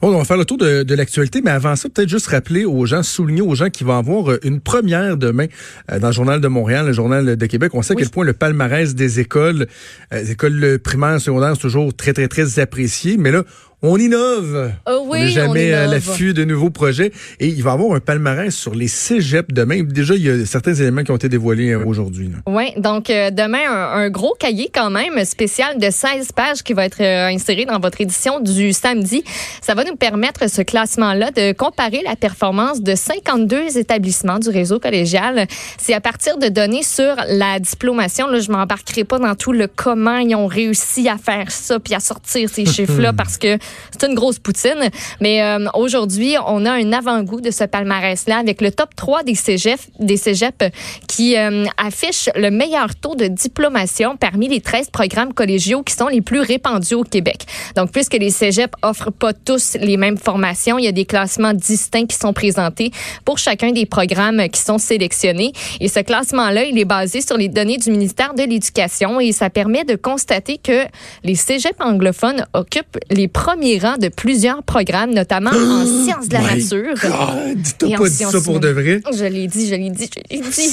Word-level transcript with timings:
Bon, 0.00 0.14
on 0.14 0.18
va 0.18 0.24
faire 0.24 0.38
le 0.38 0.46
tour 0.46 0.56
de, 0.56 0.82
de 0.82 0.94
l'actualité, 0.94 1.42
mais 1.42 1.50
avant 1.50 1.76
ça, 1.76 1.90
peut-être 1.90 2.08
juste 2.08 2.28
rappeler 2.28 2.64
aux 2.64 2.86
gens, 2.86 3.02
souligner 3.02 3.42
aux 3.42 3.54
gens 3.54 3.68
qui 3.68 3.84
vont 3.84 3.98
avoir 3.98 4.30
euh, 4.30 4.38
une 4.44 4.62
première 4.62 5.18
demain 5.18 5.44
euh, 5.92 5.98
dans 5.98 6.06
le 6.06 6.12
Journal 6.14 6.40
de 6.40 6.48
Montréal, 6.48 6.86
le 6.86 6.94
Journal 6.94 7.36
de 7.36 7.46
Québec. 7.46 7.72
On 7.74 7.82
sait 7.82 7.92
à 7.92 7.96
quel 7.96 8.08
point 8.08 8.24
le 8.24 8.32
palmarès 8.32 8.94
des 8.94 9.20
écoles, 9.20 9.66
euh, 10.14 10.22
des 10.22 10.30
écoles 10.30 10.78
primaires, 10.78 11.20
secondaires, 11.20 11.52
c'est 11.54 11.60
toujours 11.60 11.94
très, 11.94 12.14
très, 12.14 12.28
très 12.28 12.60
apprécié. 12.60 13.18
Mais 13.18 13.30
là, 13.30 13.44
on 13.82 13.96
innove. 13.96 14.72
Oh 14.86 15.06
oui, 15.06 15.20
on 15.22 15.26
jamais 15.28 15.74
on 15.74 15.78
à 15.78 15.86
l'affût 15.86 16.34
de 16.34 16.44
nouveaux 16.44 16.70
projets. 16.70 17.12
Et 17.38 17.48
il 17.48 17.62
va 17.62 17.70
y 17.70 17.74
avoir 17.74 17.94
un 17.94 18.00
palmarès 18.00 18.54
sur 18.54 18.74
les 18.74 18.88
cégeps 18.88 19.52
demain. 19.52 19.82
Déjà, 19.82 20.14
il 20.14 20.22
y 20.22 20.30
a 20.30 20.44
certains 20.44 20.74
éléments 20.74 21.02
qui 21.02 21.10
ont 21.10 21.16
été 21.16 21.28
dévoilés 21.28 21.70
euh, 21.70 21.84
aujourd'hui. 21.84 22.30
Oui, 22.46 22.72
donc 22.76 23.08
euh, 23.08 23.30
demain, 23.30 23.70
un, 23.70 24.02
un 24.02 24.10
gros 24.10 24.34
cahier 24.38 24.70
quand 24.72 24.90
même 24.90 25.24
spécial 25.24 25.78
de 25.78 25.88
16 25.90 26.32
pages 26.32 26.62
qui 26.62 26.74
va 26.74 26.84
être 26.84 27.00
euh, 27.00 27.28
inséré 27.28 27.64
dans 27.64 27.78
votre 27.78 28.00
édition 28.00 28.40
du 28.40 28.72
samedi. 28.72 29.24
Ça 29.62 29.74
va 29.74 29.84
nous 29.84 29.96
permettre, 29.96 30.50
ce 30.50 30.62
classement-là, 30.62 31.30
de 31.30 31.52
comparer 31.52 32.02
la 32.04 32.16
performance 32.16 32.82
de 32.82 32.94
52 32.94 33.78
établissements 33.78 34.38
du 34.38 34.50
réseau 34.50 34.78
collégial. 34.78 35.46
C'est 35.78 35.94
à 35.94 36.00
partir 36.00 36.36
de 36.36 36.48
données 36.48 36.82
sur 36.82 37.16
la 37.28 37.58
diplomation. 37.58 38.26
Là, 38.26 38.40
je 38.40 38.50
m'embarquerai 38.50 39.04
pas 39.04 39.18
dans 39.18 39.34
tout 39.34 39.52
le 39.52 39.68
comment 39.68 40.18
ils 40.18 40.34
ont 40.34 40.46
réussi 40.46 41.08
à 41.08 41.16
faire 41.16 41.50
ça 41.50 41.80
puis 41.80 41.94
à 41.94 42.00
sortir 42.00 42.50
ces 42.50 42.66
chiffres-là 42.70 43.12
parce 43.12 43.38
que 43.38 43.56
c'est 43.90 44.06
une 44.06 44.14
grosse 44.14 44.38
poutine. 44.38 44.90
Mais 45.20 45.42
euh, 45.42 45.66
aujourd'hui, 45.74 46.36
on 46.46 46.64
a 46.66 46.72
un 46.72 46.92
avant-goût 46.92 47.40
de 47.40 47.50
ce 47.50 47.64
palmarès-là 47.64 48.38
avec 48.38 48.60
le 48.60 48.70
top 48.70 48.94
3 48.96 49.22
des 49.22 49.34
cégeps, 49.34 49.88
des 49.98 50.16
cégeps 50.16 50.70
qui 51.06 51.36
euh, 51.36 51.64
affiche 51.76 52.28
le 52.34 52.50
meilleur 52.50 52.94
taux 52.94 53.14
de 53.14 53.26
diplomation 53.26 54.16
parmi 54.16 54.48
les 54.48 54.60
13 54.60 54.90
programmes 54.90 55.32
collégiaux 55.32 55.82
qui 55.82 55.94
sont 55.94 56.08
les 56.08 56.20
plus 56.20 56.40
répandus 56.40 56.94
au 56.94 57.04
Québec. 57.04 57.46
Donc, 57.76 57.92
puisque 57.92 58.14
les 58.14 58.30
cégeps 58.30 58.74
offrent 58.82 59.12
pas 59.12 59.32
tous 59.32 59.76
les 59.80 59.96
mêmes 59.96 60.18
formations, 60.18 60.78
il 60.78 60.84
y 60.84 60.88
a 60.88 60.92
des 60.92 61.04
classements 61.04 61.54
distincts 61.54 62.06
qui 62.06 62.16
sont 62.16 62.32
présentés 62.32 62.90
pour 63.24 63.38
chacun 63.38 63.72
des 63.72 63.86
programmes 63.86 64.48
qui 64.48 64.60
sont 64.60 64.78
sélectionnés. 64.78 65.52
Et 65.80 65.88
ce 65.88 66.00
classement-là, 66.00 66.64
il 66.64 66.78
est 66.78 66.84
basé 66.84 67.20
sur 67.20 67.36
les 67.36 67.48
données 67.48 67.78
du 67.78 67.90
ministère 67.90 68.34
de 68.34 68.42
l'Éducation 68.42 69.20
et 69.20 69.32
ça 69.32 69.50
permet 69.50 69.84
de 69.84 69.94
constater 69.94 70.58
que 70.58 70.84
les 71.24 71.34
cégeps 71.34 71.80
anglophones 71.80 72.46
occupent 72.54 72.98
les 73.10 73.28
premiers 73.28 73.59
rangs 73.78 73.98
de 73.98 74.08
plusieurs 74.08 74.62
programmes, 74.62 75.12
notamment 75.12 75.50
en 75.50 75.84
sciences 76.04 76.28
de 76.28 76.34
la 76.34 76.42
nature. 76.42 76.94
En 77.12 77.96
pas 77.96 78.08
dit 78.08 78.16
ça 78.16 78.40
pour 78.44 78.60
de 78.60 78.68
vrai? 78.68 79.00
Je 79.12 79.24
l'ai 79.24 79.46
dit, 79.46 79.68
je 79.68 79.74
l'ai 79.74 79.90
dit, 79.90 80.10
je 80.14 80.34
l'ai 80.34 80.40
dit. 80.40 80.70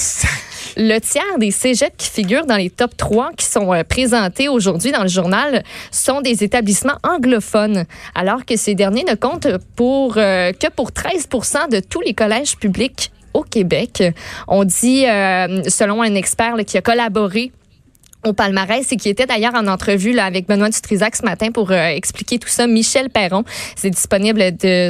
Le 0.77 0.99
tiers 0.99 1.39
des 1.39 1.51
cégeps 1.51 1.95
qui 1.97 2.09
figurent 2.09 2.45
dans 2.45 2.55
les 2.55 2.69
top 2.69 2.95
3 2.95 3.31
qui 3.35 3.45
sont 3.45 3.73
euh, 3.73 3.83
présentés 3.83 4.47
aujourd'hui 4.47 4.91
dans 4.91 5.01
le 5.01 5.07
journal 5.07 5.63
sont 5.91 6.21
des 6.21 6.43
établissements 6.43 6.97
anglophones, 7.03 7.85
alors 8.13 8.45
que 8.45 8.55
ces 8.55 8.75
derniers 8.75 9.03
ne 9.03 9.15
comptent 9.15 9.47
pour, 9.75 10.17
euh, 10.17 10.51
que 10.51 10.69
pour 10.69 10.91
13 10.91 11.27
de 11.71 11.79
tous 11.79 12.01
les 12.01 12.13
collèges 12.13 12.57
publics 12.57 13.11
au 13.33 13.43
Québec. 13.43 14.03
On 14.47 14.63
dit, 14.63 15.05
euh, 15.07 15.63
selon 15.67 16.01
un 16.01 16.15
expert 16.15 16.55
là, 16.55 16.63
qui 16.63 16.77
a 16.77 16.81
collaboré 16.81 17.51
au 18.25 18.33
palmarès 18.33 18.91
et 18.91 18.97
qui 18.97 19.09
était 19.09 19.25
d'ailleurs 19.25 19.53
en 19.55 19.67
entrevue 19.67 20.11
là, 20.11 20.25
avec 20.25 20.47
Benoît 20.47 20.69
Dutrisac 20.69 21.15
ce 21.15 21.23
matin 21.23 21.51
pour 21.51 21.71
euh, 21.71 21.87
expliquer 21.87 22.39
tout 22.39 22.49
ça. 22.49 22.67
Michel 22.67 23.09
Perron, 23.09 23.43
c'est 23.75 23.89
disponible 23.89 24.41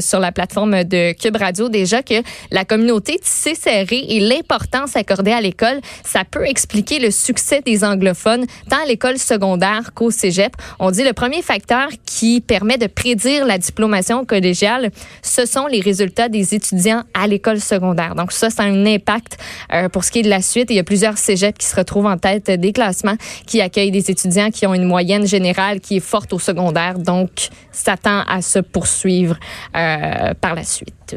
sur 0.01 0.19
la 0.19 0.31
plateforme 0.31 0.83
de 0.83 1.13
Cube 1.13 1.35
Radio 1.35 1.69
déjà 1.69 2.01
que 2.01 2.15
la 2.51 2.65
communauté 2.65 3.19
tissée 3.19 3.55
serrée 3.55 4.05
et 4.09 4.19
l'importance 4.19 4.95
accordée 4.95 5.31
à 5.31 5.41
l'école, 5.41 5.81
ça 6.03 6.23
peut 6.23 6.45
expliquer 6.45 6.99
le 6.99 7.11
succès 7.11 7.61
des 7.61 7.83
anglophones 7.83 8.45
tant 8.69 8.81
à 8.83 8.85
l'école 8.85 9.17
secondaire 9.17 9.91
qu'au 9.93 10.09
cégep. 10.09 10.53
On 10.79 10.91
dit 10.91 11.03
le 11.03 11.13
premier 11.13 11.41
facteur 11.41 11.89
qui 12.05 12.41
permet 12.41 12.77
de 12.77 12.87
prédire 12.87 13.45
la 13.45 13.57
diplomation 13.57 14.25
collégiale, 14.25 14.91
ce 15.21 15.45
sont 15.45 15.67
les 15.67 15.81
résultats 15.81 16.29
des 16.29 16.55
étudiants 16.55 17.03
à 17.13 17.27
l'école 17.27 17.59
secondaire. 17.59 18.15
Donc 18.15 18.31
ça, 18.31 18.49
ça 18.49 18.63
a 18.63 18.65
un 18.65 18.85
impact 18.85 19.37
euh, 19.73 19.89
pour 19.89 20.03
ce 20.03 20.11
qui 20.11 20.19
est 20.19 20.23
de 20.23 20.29
la 20.29 20.41
suite. 20.41 20.67
Il 20.69 20.75
y 20.75 20.79
a 20.79 20.83
plusieurs 20.83 21.17
cégeps 21.17 21.57
qui 21.57 21.65
se 21.65 21.75
retrouvent 21.75 22.05
en 22.05 22.17
tête 22.17 22.49
des 22.49 22.71
classements 22.71 23.16
qui 23.45 23.61
accueillent 23.61 23.91
des 23.91 24.11
étudiants 24.11 24.51
qui 24.51 24.65
ont 24.65 24.73
une 24.73 24.85
moyenne 24.85 25.27
générale 25.27 25.79
qui 25.79 25.97
est 25.97 26.01
forte 26.01 26.33
au 26.33 26.39
secondaire. 26.39 26.99
Donc, 26.99 27.49
ça 27.71 27.97
tend 27.97 28.21
à 28.27 28.41
se 28.41 28.59
poursuivre 28.59 29.37
euh, 29.75 30.33
par 30.39 30.55
la 30.55 30.63
suite. 30.63 31.15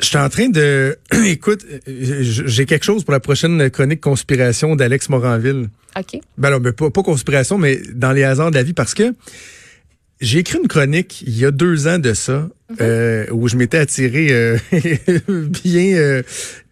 Je 0.00 0.06
suis 0.06 0.18
en 0.18 0.28
train 0.28 0.48
de... 0.48 0.98
Écoute, 1.24 1.64
j'ai 1.86 2.66
quelque 2.66 2.84
chose 2.84 3.04
pour 3.04 3.12
la 3.12 3.20
prochaine 3.20 3.70
chronique 3.70 4.00
conspiration 4.00 4.76
d'Alex 4.76 5.08
Moranville. 5.08 5.68
OK. 5.98 6.20
Ben 6.36 6.50
non, 6.50 6.60
mais 6.60 6.72
pas, 6.72 6.90
pas 6.90 7.02
conspiration, 7.02 7.56
mais 7.56 7.80
dans 7.94 8.12
les 8.12 8.24
hasards 8.24 8.50
de 8.50 8.56
la 8.56 8.62
vie, 8.62 8.74
parce 8.74 8.92
que 8.92 9.14
j'ai 10.20 10.38
écrit 10.40 10.58
une 10.58 10.68
chronique 10.68 11.22
il 11.26 11.36
y 11.38 11.44
a 11.44 11.50
deux 11.50 11.86
ans 11.88 11.98
de 11.98 12.12
ça, 12.12 12.48
euh, 12.80 13.26
où 13.30 13.46
je 13.48 13.56
m'étais 13.56 13.78
attiré 13.78 14.28
euh, 14.32 14.56
bien 15.28 15.96
euh, 15.96 16.22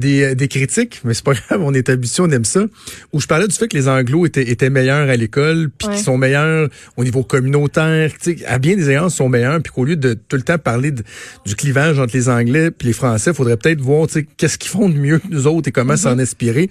des, 0.01 0.35
des 0.35 0.49
critiques, 0.49 1.01
mais 1.05 1.15
c'est 1.15 1.25
pas 1.25 1.33
grave, 1.49 1.61
on 1.63 1.73
est 1.73 1.89
habitué, 1.89 2.23
on 2.23 2.31
aime 2.31 2.45
ça, 2.45 2.65
où 3.13 3.21
je 3.21 3.27
parlais 3.27 3.47
du 3.47 3.55
fait 3.55 3.69
que 3.69 3.77
les 3.77 3.89
anglos 3.89 4.27
étaient, 4.27 4.49
étaient 4.51 4.71
meilleurs 4.71 5.09
à 5.09 5.17
l'école, 5.17 5.71
puis 5.79 5.89
Ouais. 5.89 5.95
qu'ils 5.95 6.05
sont 6.05 6.19
meilleurs 6.19 6.69
au 6.97 7.05
niveau 7.05 7.23
communautaire, 7.23 8.11
tu 8.21 8.39
sais, 8.39 8.45
à 8.47 8.59
bien 8.59 8.75
des 8.77 8.91
égards, 8.91 9.09
ils 9.09 9.15
sont 9.15 9.29
meilleurs, 9.29 9.61
puis 9.63 9.73
qu'au 9.73 9.85
lieu 9.85 9.97
de 9.97 10.15
tout 10.15 10.37
le 10.37 10.43
temps 10.43 10.59
parler 10.59 10.91
de- 10.91 11.03
du 11.47 11.55
clivage 11.55 11.99
entre 11.99 12.17
les 12.17 12.29
Anglais 12.29 12.71
puis 12.71 12.89
les 12.89 12.95
Français, 12.95 13.31
il 13.31 13.37
faudrait 13.37 13.57
peut-être 13.57 13.81
voir, 13.81 14.07
tu 14.07 14.15
sais, 14.15 14.27
qu'est-ce 14.37 14.59
qu'ils 14.59 14.71
font 14.71 14.89
de 14.89 14.99
mieux 14.99 15.19
que 15.19 15.29
nous 15.31 15.47
autres 15.47 15.69
et 15.69 15.73
comment 15.73 15.97
s'en 15.97 16.19
inspirer. 16.19 16.71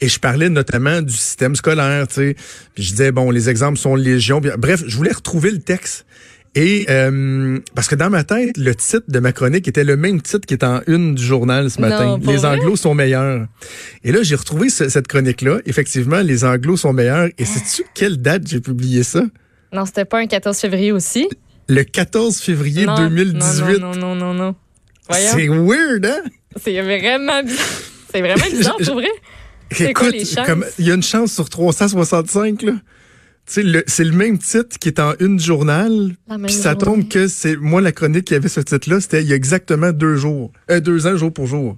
Et 0.00 0.08
je 0.08 0.18
parlais 0.18 0.48
notamment 0.48 1.02
du 1.02 1.12
système 1.12 1.54
scolaire, 1.56 2.06
tu 2.08 2.14
sais, 2.14 2.36
puis 2.74 2.82
je 2.84 2.90
disais, 2.92 3.12
bon, 3.12 3.30
les 3.30 3.50
exemples 3.50 3.78
sont 3.78 3.94
légion. 3.96 4.40
Bref, 4.58 4.82
je 4.86 4.96
voulais 4.96 5.12
retrouver 5.12 5.50
le 5.50 5.58
texte. 5.60 6.06
Et 6.54 6.84
euh, 6.90 7.58
parce 7.74 7.88
que 7.88 7.94
dans 7.94 8.10
ma 8.10 8.24
tête, 8.24 8.58
le 8.58 8.74
titre 8.74 9.04
de 9.08 9.18
ma 9.20 9.32
chronique 9.32 9.66
était 9.68 9.84
le 9.84 9.96
même 9.96 10.20
titre 10.20 10.44
qui 10.46 10.52
est 10.52 10.64
en 10.64 10.80
une 10.86 11.14
du 11.14 11.24
journal 11.24 11.70
ce 11.70 11.80
matin. 11.80 12.04
Non, 12.04 12.18
les? 12.32 12.44
Anglos 12.44 12.76
sont 12.76 12.94
meilleurs. 12.94 13.46
Et 14.04 14.12
là, 14.12 14.22
j'ai 14.22 14.34
retrouvé 14.34 14.68
ce- 14.68 14.90
cette 14.90 15.08
chronique-là. 15.08 15.60
Effectivement, 15.64 16.20
les 16.20 16.44
Anglos 16.44 16.76
sont 16.76 16.92
meilleurs. 16.92 17.28
Et 17.38 17.44
sais-tu 17.46 17.84
quelle 17.94 18.18
date 18.18 18.46
j'ai 18.46 18.60
publié 18.60 19.02
ça? 19.02 19.22
Non, 19.72 19.86
c'était 19.86 20.04
pas 20.04 20.18
un 20.18 20.26
14 20.26 20.58
février 20.58 20.92
aussi? 20.92 21.26
Le 21.68 21.84
14 21.84 22.38
février 22.38 22.84
Non, 22.84 22.96
2018. 22.96 23.78
Non, 23.78 23.94
non, 23.94 23.94
non, 23.94 24.14
non, 24.14 24.34
non. 24.34 24.54
C'est 25.10 25.48
weird, 25.48 26.04
hein? 26.04 26.22
C'est 26.62 26.80
vraiment 26.82 27.42
bizarre. 27.42 27.66
C'est 28.12 28.20
vraiment 28.20 28.44
bizarre, 28.52 28.76
pour 28.84 28.94
vrai? 28.96 29.08
Comme- 30.44 30.66
il 30.78 30.86
y 30.86 30.90
a 30.90 30.94
une 30.94 31.02
chance 31.02 31.32
sur 31.32 31.48
365, 31.48 32.60
là. 32.62 32.72
C'est 33.86 34.04
le 34.04 34.12
même 34.12 34.38
titre 34.38 34.78
qui 34.78 34.88
est 34.88 34.98
en 35.00 35.12
une 35.20 35.38
journal. 35.38 36.12
Puis 36.44 36.52
ça 36.54 36.70
journée. 36.72 36.84
tombe 36.84 37.08
que 37.08 37.28
c'est 37.28 37.56
moi 37.56 37.80
la 37.80 37.92
chronique 37.92 38.24
qui 38.24 38.34
avait 38.34 38.48
ce 38.48 38.60
titre-là, 38.60 39.00
c'était 39.00 39.22
il 39.22 39.28
y 39.28 39.32
a 39.32 39.36
exactement 39.36 39.92
deux 39.92 40.16
jours, 40.16 40.52
euh, 40.70 40.80
deux 40.80 41.06
ans 41.06 41.16
jour 41.16 41.32
pour 41.32 41.46
jour. 41.46 41.76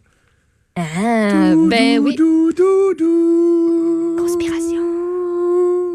Ah, 0.76 1.54
ben 1.68 1.98
oui. 2.00 2.14
Dou, 2.16 2.52
dou, 2.52 2.94
dou. 2.98 4.16
Conspiration. 4.18 4.82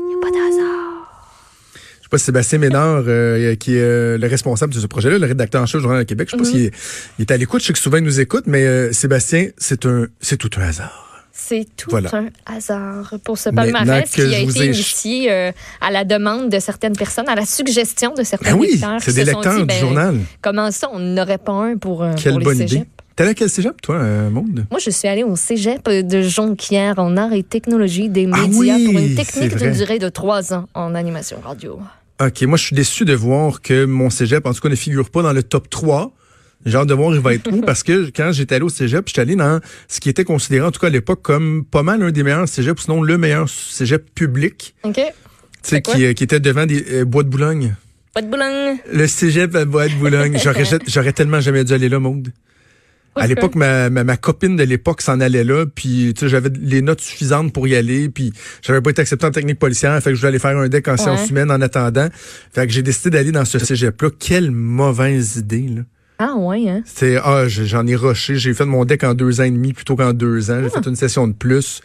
Y 0.09 0.13
a 0.15 0.21
pas 0.21 0.31
de 0.31 0.35
hasard. 0.35 1.35
Je 1.75 2.03
sais 2.03 2.09
pas 2.09 2.17
si 2.17 2.25
Sébastien 2.25 2.59
Ménard, 2.59 3.03
euh, 3.07 3.55
qui 3.55 3.75
est 3.75 3.81
euh, 3.81 4.17
le 4.17 4.27
responsable 4.27 4.73
de 4.73 4.79
ce 4.79 4.87
projet-là, 4.87 5.17
le 5.19 5.25
rédacteur 5.27 5.61
en 5.61 5.65
chef 5.65 5.79
du 5.79 5.83
Journal 5.83 6.03
de 6.03 6.07
Québec, 6.07 6.27
je 6.31 6.37
sais 6.37 6.37
pas 6.37 6.43
Mhm. 6.43 6.49
s'il 6.55 6.65
est, 6.65 6.73
il 7.19 7.21
est 7.23 7.31
à 7.31 7.37
l'écoute, 7.37 7.61
je 7.61 7.67
sais 7.67 7.73
que 7.73 7.79
souvent 7.79 7.97
il 7.97 8.03
nous 8.03 8.19
écoute, 8.19 8.45
mais 8.47 8.91
Sébastien, 8.93 9.47
c'est 9.57 9.85
un, 9.85 10.07
c'est 10.19 10.37
tout 10.37 10.49
un 10.57 10.61
hasard. 10.63 11.05
C'est 11.41 11.65
tout 11.77 11.89
Voilà. 11.89 12.09
un 12.13 12.25
hasard 12.45 13.13
pour 13.23 13.37
ce 13.37 13.49
palmarès 13.49 14.09
qui 14.11 14.21
a 14.21 14.39
été 14.39 14.59
ai- 14.61 14.65
initié 14.67 15.31
euh, 15.31 15.51
à 15.81 15.89
la 15.89 16.03
demande 16.03 16.49
de 16.49 16.59
certaines 16.59 16.95
personnes, 16.95 17.29
à 17.29 17.35
la 17.35 17.45
suggestion 17.45 18.13
de 18.13 18.23
certains 18.23 18.51
Ben 18.53 18.57
oui, 18.59 18.71
lecteurs. 18.71 18.99
c'est 19.01 19.13
des 19.13 19.23
lecteurs 19.23 19.53
dit, 19.55 19.59
du 19.61 19.65
ben, 19.65 19.79
journal. 19.79 20.19
Comment 20.41 20.69
ça, 20.71 20.89
on 20.91 20.99
n'aurait 20.99 21.37
pas 21.37 21.53
un 21.53 21.77
pour, 21.77 22.03
euh, 22.03 22.13
Quelle 22.21 22.33
pour 22.33 22.39
les 22.39 22.45
bonne 22.45 22.57
cégeps? 22.57 22.73
idée. 22.81 22.85
T'es 23.15 23.23
allé 23.23 23.31
à 23.31 23.33
quel 23.33 23.49
cégep, 23.49 23.81
toi, 23.81 23.95
euh, 23.95 24.29
Maude? 24.29 24.65
Moi, 24.69 24.79
je 24.79 24.89
suis 24.91 25.07
allée 25.07 25.23
au 25.23 25.35
cégep 25.35 25.89
de 25.89 26.21
Jonquière 26.21 26.99
en 26.99 27.17
arts 27.17 27.33
et 27.33 27.43
technologie 27.43 28.09
des 28.09 28.29
Ah 28.31 28.41
médias 28.41 28.75
oui, 28.75 28.85
pour 28.85 28.99
une 28.99 29.15
technique 29.15 29.55
d'une 29.57 29.71
durée 29.73 29.99
de 29.99 30.09
trois 30.09 30.53
ans 30.53 30.67
en 30.73 30.93
animation 30.95 31.37
radio. 31.43 31.79
OK, 32.21 32.41
moi, 32.43 32.57
je 32.57 32.63
suis 32.65 32.75
déçu 32.75 33.05
de 33.05 33.13
voir 33.13 33.61
que 33.61 33.85
mon 33.85 34.09
cégep, 34.09 34.45
en 34.45 34.53
tout 34.53 34.59
cas, 34.61 34.69
ne 34.69 34.75
figure 34.75 35.09
pas 35.09 35.21
dans 35.21 35.33
le 35.33 35.41
top 35.43 35.69
3. 35.69 36.11
J'ai 36.65 36.77
hâte 36.77 36.87
de 36.87 36.93
voir 36.93 37.13
il 37.13 37.21
va 37.21 37.33
être 37.33 37.51
où 37.51 37.61
parce 37.65 37.83
que 37.83 38.11
quand 38.15 38.31
j'étais 38.31 38.55
allé 38.55 38.63
au 38.63 38.69
cégep, 38.69 39.07
j'étais 39.07 39.21
allé 39.21 39.35
dans 39.35 39.59
ce 39.87 39.99
qui 39.99 40.09
était 40.09 40.23
considéré, 40.23 40.65
en 40.65 40.71
tout 40.71 40.79
cas 40.79 40.87
à 40.87 40.91
l'époque, 40.91 41.21
comme 41.21 41.63
pas 41.65 41.83
mal 41.83 42.03
un 42.03 42.11
des 42.11 42.23
meilleurs 42.23 42.47
cégeps, 42.47 42.83
sinon 42.83 43.01
le 43.01 43.17
meilleur 43.17 43.47
cégep 43.49 44.13
public, 44.13 44.75
OK? 44.83 44.95
tu 44.95 45.03
sais, 45.63 45.81
qui, 45.81 46.05
euh, 46.05 46.13
qui 46.13 46.23
était 46.23 46.39
devant 46.39 46.65
des 46.65 46.85
euh, 46.91 47.05
bois 47.05 47.23
de 47.23 47.29
Boulogne. 47.29 47.75
Pas 48.13 48.21
de 48.21 48.27
boulogne. 48.27 48.77
Le 48.91 49.07
cégep 49.07 49.55
à 49.55 49.65
bois 49.65 49.87
de 49.87 49.93
Boulogne. 49.93 50.37
J'aurais, 50.87 51.13
tellement 51.13 51.41
jamais 51.41 51.63
dû 51.63 51.73
aller 51.73 51.89
là, 51.89 51.99
Maude. 51.99 52.29
À 53.15 53.27
l'époque, 53.27 53.55
ma, 53.55 53.89
ma, 53.89 54.03
ma 54.03 54.17
copine 54.17 54.55
de 54.55 54.63
l'époque 54.63 55.01
s'en 55.01 55.19
allait 55.19 55.43
là, 55.43 55.65
puis 55.65 56.13
tu 56.15 56.21
sais, 56.21 56.29
j'avais 56.29 56.49
les 56.61 56.81
notes 56.81 57.01
suffisantes 57.01 57.51
pour 57.51 57.67
y 57.67 57.75
aller, 57.75 58.07
puis 58.07 58.31
j'avais 58.61 58.81
pas 58.81 58.91
été 58.91 59.01
accepté 59.01 59.25
en 59.25 59.31
technique 59.31 59.59
policière, 59.59 60.01
fait 60.01 60.11
que 60.11 60.15
je 60.15 60.21
voulais 60.21 60.29
aller 60.29 60.39
faire 60.39 60.57
un 60.57 60.69
deck 60.69 60.87
en 60.87 60.95
sciences 60.95 61.29
humaines 61.29 61.51
en 61.51 61.59
attendant. 61.59 62.07
Fait 62.53 62.65
que 62.65 62.71
j'ai 62.71 62.81
décidé 62.81 63.09
d'aller 63.09 63.31
dans 63.31 63.43
ce 63.43 63.59
cégep-là. 63.59 64.09
Quelle 64.17 64.51
mauvaise 64.51 65.35
idée, 65.37 65.67
là. 65.67 65.81
Ah 66.19 66.35
ouais, 66.35 66.67
hein? 66.69 66.81
C'est 66.85 67.15
ah, 67.17 67.47
j'en 67.47 67.87
ai 67.87 67.95
rushé, 67.95 68.35
j'ai 68.35 68.53
fait 68.53 68.65
mon 68.65 68.83
deck 68.85 69.03
en 69.05 69.13
deux 69.13 69.39
ans 69.39 69.45
et 69.45 69.51
demi 69.51 69.71
plutôt 69.73 69.95
qu'en 69.95 70.11
deux 70.13 70.51
ans. 70.51 70.59
J'ai 70.61 70.69
Ah. 70.75 70.81
fait 70.81 70.89
une 70.89 70.95
session 70.95 71.27
de 71.27 71.33
plus. 71.33 71.81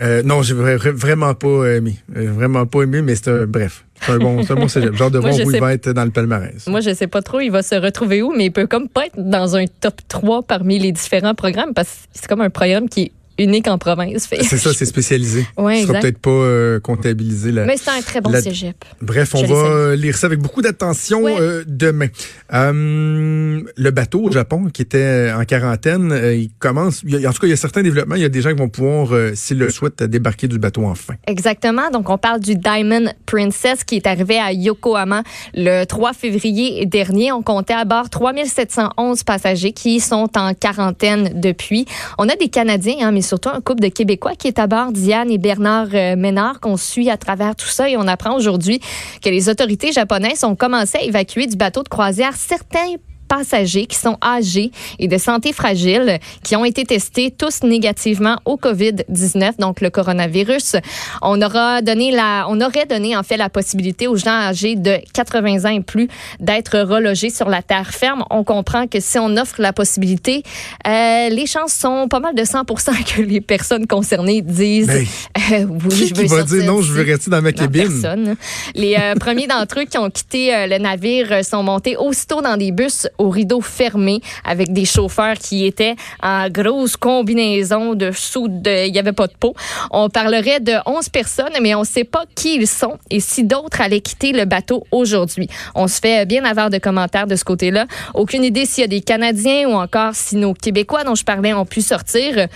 Euh, 0.00 0.22
non, 0.22 0.40
j'ai 0.42 0.54
vraiment 0.54 1.34
pas 1.34 1.66
aimé. 1.74 1.98
Euh, 2.16 2.30
vraiment 2.32 2.64
pas 2.64 2.82
aimé, 2.82 3.02
mais 3.02 3.16
c'est 3.16 3.28
un 3.28 3.46
bref. 3.46 3.84
C'est 4.00 4.12
un 4.12 4.18
bon, 4.18 4.42
c'est 4.42 4.52
un 4.52 4.56
bon 4.56 4.68
cégep. 4.68 4.94
Genre 4.94 5.10
de 5.10 5.18
voir 5.18 5.34
où 5.34 5.50
il 5.50 5.60
va 5.60 5.74
être 5.74 5.90
dans 5.90 6.04
le 6.04 6.10
palmarès. 6.10 6.66
Moi, 6.68 6.80
je 6.80 6.94
sais 6.94 7.06
pas 7.06 7.20
trop, 7.20 7.40
il 7.40 7.50
va 7.50 7.62
se 7.62 7.74
retrouver 7.74 8.22
où, 8.22 8.32
mais 8.34 8.46
il 8.46 8.50
peut 8.50 8.66
comme 8.66 8.88
pas 8.88 9.06
être 9.06 9.18
dans 9.18 9.56
un 9.56 9.66
top 9.66 10.00
3 10.08 10.42
parmi 10.44 10.78
les 10.78 10.92
différents 10.92 11.34
programmes 11.34 11.74
parce 11.74 11.88
que 11.88 11.94
c'est 12.12 12.28
comme 12.28 12.40
un 12.40 12.48
programme 12.48 12.88
qui 12.88 13.02
est 13.02 13.12
unique 13.40 13.68
en 13.68 13.78
province. 13.78 14.28
C'est 14.30 14.58
ça, 14.58 14.72
c'est 14.74 14.84
spécialisé. 14.84 15.46
Oui, 15.56 15.82
sera 15.82 16.00
peut-être 16.00 16.18
pas 16.18 16.30
euh, 16.30 16.80
comptabilisé. 16.80 17.52
Mais 17.52 17.76
c'est 17.76 17.90
un 17.90 18.02
très 18.02 18.20
bon 18.20 18.32
cégep. 18.32 18.84
Bref, 19.00 19.34
on 19.34 19.44
va 19.44 19.96
lire 19.96 20.16
ça 20.16 20.26
avec 20.26 20.40
beaucoup 20.40 20.62
d'attention 20.62 21.22
euh, 21.26 21.64
demain. 21.66 22.08
Euh, 22.52 23.62
le 23.76 23.90
bateau 23.90 24.24
au 24.24 24.32
Japon 24.32 24.66
qui 24.72 24.82
était 24.82 25.32
en 25.34 25.44
quarantaine, 25.44 26.12
il 26.34 26.50
commence. 26.58 27.02
en 27.04 27.32
tout 27.32 27.40
cas, 27.40 27.46
il 27.46 27.50
y 27.50 27.54
a 27.54 27.56
certains 27.56 27.82
développements. 27.82 28.14
Il 28.14 28.22
y 28.22 28.26
a 28.26 28.28
des 28.28 28.42
gens 28.42 28.50
qui 28.50 28.58
vont 28.58 28.68
pouvoir, 28.68 29.08
s'ils 29.34 29.58
le 29.58 29.70
souhaitent, 29.70 30.02
débarquer 30.02 30.48
du 30.48 30.58
bateau 30.58 30.84
enfin. 30.84 31.14
Exactement. 31.26 31.90
Donc, 31.90 32.10
on 32.10 32.18
parle 32.18 32.40
du 32.40 32.56
Diamond 32.56 33.12
Princess 33.26 33.84
qui 33.84 33.96
est 33.96 34.06
arrivé 34.06 34.38
à 34.38 34.52
Yokohama 34.52 35.22
le 35.54 35.84
3 35.84 36.12
février 36.12 36.84
dernier. 36.86 37.32
On 37.32 37.42
comptait 37.42 37.74
à 37.74 37.84
bord 37.84 38.10
3711 38.10 39.24
passagers 39.24 39.72
qui 39.72 40.00
sont 40.00 40.28
en 40.36 40.54
quarantaine 40.54 41.40
depuis. 41.40 41.86
On 42.18 42.28
a 42.28 42.36
des 42.36 42.48
Canadiens, 42.48 42.96
hein, 43.00 43.12
mais 43.12 43.22
surtout 43.30 43.48
un 43.48 43.60
couple 43.60 43.82
de 43.82 43.88
Québécois 43.88 44.34
qui 44.34 44.48
est 44.48 44.58
à 44.58 44.66
bord, 44.66 44.90
Diane 44.90 45.30
et 45.30 45.38
Bernard 45.38 45.88
euh, 45.94 46.16
Ménard, 46.16 46.58
qu'on 46.58 46.76
suit 46.76 47.10
à 47.10 47.16
travers 47.16 47.54
tout 47.54 47.68
ça. 47.68 47.88
Et 47.88 47.96
on 47.96 48.08
apprend 48.08 48.34
aujourd'hui 48.34 48.80
que 49.22 49.28
les 49.28 49.48
autorités 49.48 49.92
japonaises 49.92 50.42
ont 50.42 50.56
commencé 50.56 50.98
à 50.98 51.02
évacuer 51.02 51.46
du 51.46 51.56
bateau 51.56 51.84
de 51.84 51.88
croisière 51.88 52.34
certains 52.34 52.96
passagers 53.30 53.86
qui 53.86 53.96
sont 53.96 54.18
âgés 54.22 54.72
et 54.98 55.06
de 55.06 55.16
santé 55.16 55.52
fragile 55.52 56.18
qui 56.42 56.56
ont 56.56 56.64
été 56.64 56.84
testés 56.84 57.30
tous 57.30 57.62
négativement 57.62 58.36
au 58.44 58.56
COVID-19, 58.56 59.58
donc 59.58 59.80
le 59.80 59.88
coronavirus. 59.88 60.76
On 61.22 61.40
aura 61.40 61.80
donné 61.80 62.10
la, 62.10 62.46
on 62.48 62.60
aurait 62.60 62.86
donné 62.86 63.16
en 63.16 63.22
fait 63.22 63.36
la 63.36 63.48
possibilité 63.48 64.08
aux 64.08 64.16
gens 64.16 64.30
âgés 64.30 64.74
de 64.74 64.96
80 65.14 65.64
ans 65.64 65.74
et 65.74 65.80
plus 65.80 66.08
d'être 66.40 66.80
relogés 66.80 67.30
sur 67.30 67.48
la 67.48 67.62
terre 67.62 67.90
ferme. 67.90 68.24
On 68.30 68.42
comprend 68.42 68.88
que 68.88 68.98
si 68.98 69.18
on 69.18 69.36
offre 69.36 69.60
la 69.60 69.72
possibilité, 69.72 70.42
euh, 70.88 71.28
les 71.28 71.46
chances 71.46 71.72
sont 71.72 72.08
pas 72.08 72.20
mal 72.20 72.34
de 72.34 72.42
100% 72.42 73.14
que 73.14 73.22
les 73.22 73.40
personnes 73.40 73.86
concernées 73.86 74.42
disent 74.42 74.90
euh, 74.90 75.66
oui, 75.88 76.08
je 76.08 76.14
veux 76.14 76.26
va 76.26 76.42
dire 76.42 76.64
non, 76.64 76.82
je 76.82 76.92
veux 76.92 77.04
rester 77.04 77.30
dans 77.30 77.42
ma 77.42 77.52
cabine. 77.52 77.88
Personne. 77.88 78.34
Les 78.74 78.96
euh, 78.96 79.14
premiers 79.14 79.46
d'entre 79.46 79.80
eux 79.80 79.84
qui 79.84 79.98
ont 79.98 80.10
quitté 80.10 80.66
le 80.68 80.78
navire 80.78 81.44
sont 81.44 81.62
montés 81.62 81.96
aussitôt 81.96 82.42
dans 82.42 82.56
des 82.56 82.72
bus 82.72 83.06
au 83.20 83.28
rideau 83.28 83.60
fermé 83.60 84.20
avec 84.44 84.72
des 84.72 84.84
chauffeurs 84.84 85.36
qui 85.36 85.66
étaient 85.66 85.94
en 86.22 86.48
grosse 86.48 86.96
combinaison 86.96 87.94
de 87.94 88.10
sous 88.12 88.48
de, 88.48 88.88
il 88.88 88.94
y 88.94 88.98
avait 88.98 89.12
pas 89.12 89.26
de 89.26 89.34
peau. 89.38 89.54
On 89.90 90.08
parlerait 90.08 90.60
de 90.60 90.72
11 90.86 91.08
personnes, 91.10 91.52
mais 91.60 91.74
on 91.74 91.84
sait 91.84 92.04
pas 92.04 92.24
qui 92.34 92.56
ils 92.56 92.66
sont 92.66 92.98
et 93.10 93.20
si 93.20 93.44
d'autres 93.44 93.82
allaient 93.82 94.00
quitter 94.00 94.32
le 94.32 94.46
bateau 94.46 94.84
aujourd'hui. 94.90 95.48
On 95.74 95.86
se 95.86 96.00
fait 96.00 96.24
bien 96.26 96.44
avoir 96.44 96.70
de 96.70 96.78
commentaires 96.78 97.26
de 97.26 97.36
ce 97.36 97.44
côté-là. 97.44 97.86
Aucune 98.14 98.42
idée 98.42 98.64
s'il 98.64 98.82
y 98.82 98.84
a 98.84 98.88
des 98.88 99.02
Canadiens 99.02 99.68
ou 99.68 99.72
encore 99.72 100.14
si 100.14 100.36
nos 100.36 100.54
Québécois 100.54 101.04
dont 101.04 101.14
je 101.14 101.24
parlais 101.24 101.52
ont 101.52 101.66
pu 101.66 101.82
sortir. 101.82 102.48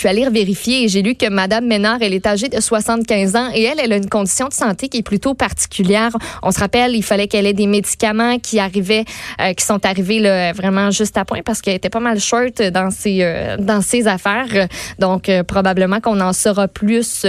Je 0.00 0.08
suis 0.08 0.18
allée 0.18 0.30
vérifier 0.30 0.84
et 0.84 0.88
j'ai 0.88 1.02
lu 1.02 1.14
que 1.14 1.28
Madame 1.28 1.66
Ménard, 1.66 1.98
elle 2.00 2.14
est 2.14 2.26
âgée 2.26 2.48
de 2.48 2.58
75 2.58 3.36
ans 3.36 3.50
et 3.54 3.64
elle, 3.64 3.78
elle 3.84 3.92
a 3.92 3.96
une 3.96 4.08
condition 4.08 4.48
de 4.48 4.54
santé 4.54 4.88
qui 4.88 4.96
est 4.96 5.02
plutôt 5.02 5.34
particulière. 5.34 6.10
On 6.42 6.50
se 6.52 6.58
rappelle, 6.58 6.96
il 6.96 7.02
fallait 7.02 7.28
qu'elle 7.28 7.44
ait 7.44 7.52
des 7.52 7.66
médicaments 7.66 8.38
qui 8.38 8.60
arrivaient, 8.60 9.04
euh, 9.42 9.52
qui 9.52 9.62
sont 9.62 9.84
arrivés 9.84 10.18
là, 10.18 10.54
vraiment 10.54 10.90
juste 10.90 11.18
à 11.18 11.26
point 11.26 11.42
parce 11.44 11.60
qu'elle 11.60 11.74
était 11.74 11.90
pas 11.90 12.00
mal 12.00 12.18
short 12.18 12.62
dans 12.62 12.90
ses 12.90 13.18
euh, 13.20 13.58
dans 13.58 13.82
ses 13.82 14.06
affaires. 14.06 14.68
Donc 14.98 15.28
euh, 15.28 15.42
probablement 15.42 16.00
qu'on 16.00 16.18
en 16.22 16.32
saura 16.32 16.66
plus 16.66 17.26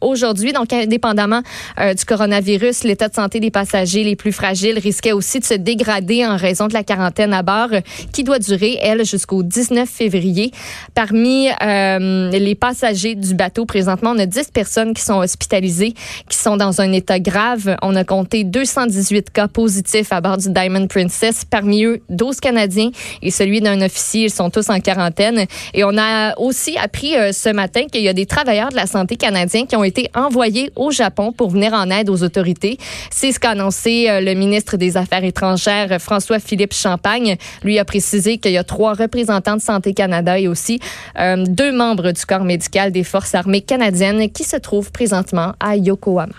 aujourd'hui. 0.00 0.52
Donc 0.52 0.72
indépendamment 0.72 1.42
du 1.78 2.04
coronavirus, 2.04 2.82
l'état 2.82 3.08
de 3.08 3.14
santé 3.14 3.38
des 3.38 3.52
passagers 3.52 4.02
les 4.02 4.16
plus 4.16 4.32
fragiles 4.32 4.80
risquait 4.80 5.12
aussi 5.12 5.38
de 5.38 5.44
se 5.44 5.54
dégrader 5.54 6.26
en 6.26 6.36
raison 6.36 6.66
de 6.66 6.74
la 6.74 6.82
quarantaine 6.82 7.32
à 7.32 7.44
bord 7.44 7.70
qui 8.12 8.24
doit 8.24 8.40
durer 8.40 8.76
elle 8.82 9.04
jusqu'au 9.04 9.44
19 9.44 9.88
février. 9.88 10.50
Parmi 10.96 11.48
euh, 11.62 12.07
les 12.32 12.54
passagers 12.54 13.14
du 13.14 13.34
bateau. 13.34 13.66
Présentement, 13.66 14.12
on 14.14 14.18
a 14.18 14.26
10 14.26 14.50
personnes 14.50 14.94
qui 14.94 15.02
sont 15.02 15.18
hospitalisées, 15.18 15.94
qui 16.28 16.36
sont 16.36 16.56
dans 16.56 16.80
un 16.80 16.92
état 16.92 17.20
grave. 17.20 17.76
On 17.82 17.94
a 17.96 18.04
compté 18.04 18.44
218 18.44 19.30
cas 19.30 19.48
positifs 19.48 20.12
à 20.12 20.20
bord 20.20 20.36
du 20.36 20.50
Diamond 20.50 20.86
Princess. 20.86 21.44
Parmi 21.44 21.84
eux, 21.84 22.00
12 22.08 22.40
Canadiens 22.40 22.90
et 23.22 23.30
celui 23.30 23.60
d'un 23.60 23.80
officier. 23.80 24.24
Ils 24.24 24.30
sont 24.30 24.50
tous 24.50 24.70
en 24.70 24.80
quarantaine. 24.80 25.46
Et 25.74 25.84
on 25.84 25.96
a 25.98 26.38
aussi 26.38 26.76
appris 26.76 27.16
euh, 27.16 27.32
ce 27.32 27.50
matin 27.50 27.82
qu'il 27.90 28.02
y 28.02 28.08
a 28.08 28.12
des 28.12 28.26
travailleurs 28.26 28.70
de 28.70 28.76
la 28.76 28.86
santé 28.86 29.16
canadiens 29.16 29.66
qui 29.66 29.76
ont 29.76 29.84
été 29.84 30.10
envoyés 30.14 30.70
au 30.76 30.90
Japon 30.90 31.32
pour 31.32 31.50
venir 31.50 31.72
en 31.72 31.90
aide 31.90 32.10
aux 32.10 32.22
autorités. 32.22 32.78
C'est 33.10 33.32
ce 33.32 33.40
qu'a 33.40 33.50
annoncé 33.50 34.06
euh, 34.08 34.20
le 34.20 34.34
ministre 34.34 34.76
des 34.76 34.96
Affaires 34.96 35.24
étrangères, 35.24 36.00
François-Philippe 36.00 36.74
Champagne. 36.74 37.36
Lui 37.62 37.78
a 37.78 37.84
précisé 37.84 38.38
qu'il 38.38 38.52
y 38.52 38.58
a 38.58 38.64
trois 38.64 38.94
représentants 38.94 39.56
de 39.56 39.62
Santé 39.62 39.94
Canada 39.94 40.38
et 40.38 40.48
aussi 40.48 40.80
deux 41.16 41.72
membres 41.72 41.97
du 42.02 42.26
corps 42.26 42.44
médical 42.44 42.92
des 42.92 43.04
Forces 43.04 43.34
armées 43.34 43.62
canadiennes 43.62 44.30
qui 44.30 44.44
se 44.44 44.56
trouve 44.56 44.90
présentement 44.92 45.54
à 45.60 45.76
Yokohama. 45.76 46.34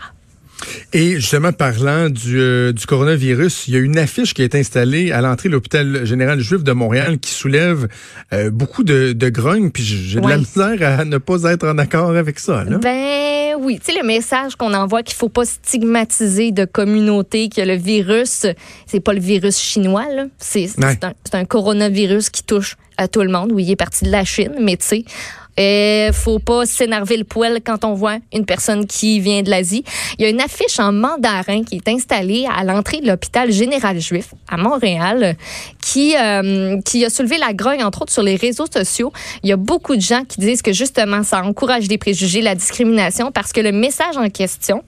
Et 0.93 1.15
justement, 1.15 1.53
parlant 1.53 2.09
du, 2.09 2.39
euh, 2.39 2.73
du, 2.73 2.85
coronavirus, 2.85 3.67
il 3.67 3.73
y 3.75 3.77
a 3.77 3.79
une 3.79 3.97
affiche 3.97 4.33
qui 4.33 4.41
a 4.41 4.45
été 4.45 4.59
installée 4.59 5.11
à 5.11 5.21
l'entrée 5.21 5.49
de 5.49 5.53
l'hôpital 5.53 6.05
général 6.05 6.39
juif 6.39 6.63
de 6.63 6.71
Montréal 6.71 7.19
qui 7.19 7.31
soulève 7.31 7.87
euh, 8.33 8.49
beaucoup 8.49 8.83
de, 8.83 9.13
de 9.13 9.29
grognes, 9.29 9.71
puis 9.71 9.83
j'ai 9.83 10.19
de 10.19 10.27
la 10.27 10.37
misère 10.37 10.99
à 10.99 11.05
ne 11.05 11.17
pas 11.17 11.43
être 11.43 11.67
en 11.67 11.77
accord 11.77 12.11
avec 12.15 12.39
ça. 12.39 12.63
Là. 12.63 12.77
Ben 12.77 13.55
oui, 13.59 13.79
tu 13.79 13.91
sais, 13.91 13.99
le 13.99 14.05
message 14.05 14.55
qu'on 14.55 14.73
envoie 14.73 15.03
qu'il 15.03 15.15
faut 15.15 15.29
pas 15.29 15.45
stigmatiser 15.45 16.51
de 16.51 16.65
communauté, 16.65 17.49
que 17.49 17.61
le 17.61 17.75
virus, 17.75 18.45
c'est 18.85 18.99
pas 18.99 19.13
le 19.13 19.19
virus 19.19 19.57
chinois, 19.59 20.05
c'est 20.37 20.69
un, 20.81 21.13
un 21.33 21.45
coronavirus 21.45 22.29
qui 22.29 22.43
touche 22.43 22.75
à 22.97 23.07
tout 23.07 23.21
le 23.21 23.29
monde. 23.29 23.51
Oui, 23.51 23.63
il 23.63 23.71
est 23.71 23.75
parti 23.75 24.05
de 24.05 24.11
la 24.11 24.25
Chine, 24.25 24.55
mais 24.61 24.77
tu 24.77 24.85
sais, 24.85 25.05
il 25.59 26.13
faut 26.13 26.39
pas 26.39 26.65
s'énerver 26.65 27.17
le 27.17 27.23
poil 27.23 27.59
quand 27.63 27.83
on 27.83 27.93
voit 27.93 28.17
une 28.33 28.45
personne 28.45 28.87
qui 28.87 29.19
vient 29.19 29.41
de 29.41 29.49
l'Asie. 29.49 29.83
Il 30.17 30.23
y 30.23 30.25
a 30.25 30.29
une 30.29 30.41
affiche 30.41 30.79
en 30.79 30.91
mandarin 30.91 31.63
qui 31.63 31.75
est 31.75 31.87
installée 31.89 32.47
à 32.55 32.63
l'entrée 32.63 33.01
de 33.01 33.07
l'hôpital 33.07 33.51
général 33.51 33.99
juif 33.99 34.33
à 34.47 34.57
Montréal 34.57 35.35
qui, 35.81 36.15
euh, 36.15 36.79
qui 36.81 37.03
a 37.03 37.09
soulevé 37.09 37.37
la 37.37 37.53
grogne, 37.53 37.83
entre 37.83 38.03
autres, 38.03 38.13
sur 38.13 38.23
les 38.23 38.35
réseaux 38.35 38.67
sociaux. 38.71 39.11
Il 39.43 39.49
y 39.49 39.53
a 39.53 39.57
beaucoup 39.57 39.95
de 39.95 40.01
gens 40.01 40.23
qui 40.23 40.39
disent 40.39 40.61
que 40.61 40.71
justement, 40.73 41.23
ça 41.23 41.43
encourage 41.43 41.87
des 41.87 41.97
préjugés, 41.97 42.41
la 42.41 42.55
discrimination, 42.55 43.31
parce 43.31 43.51
que 43.51 43.61
le 43.61 43.71
message 43.71 44.17
en 44.17 44.29
question, 44.29 44.83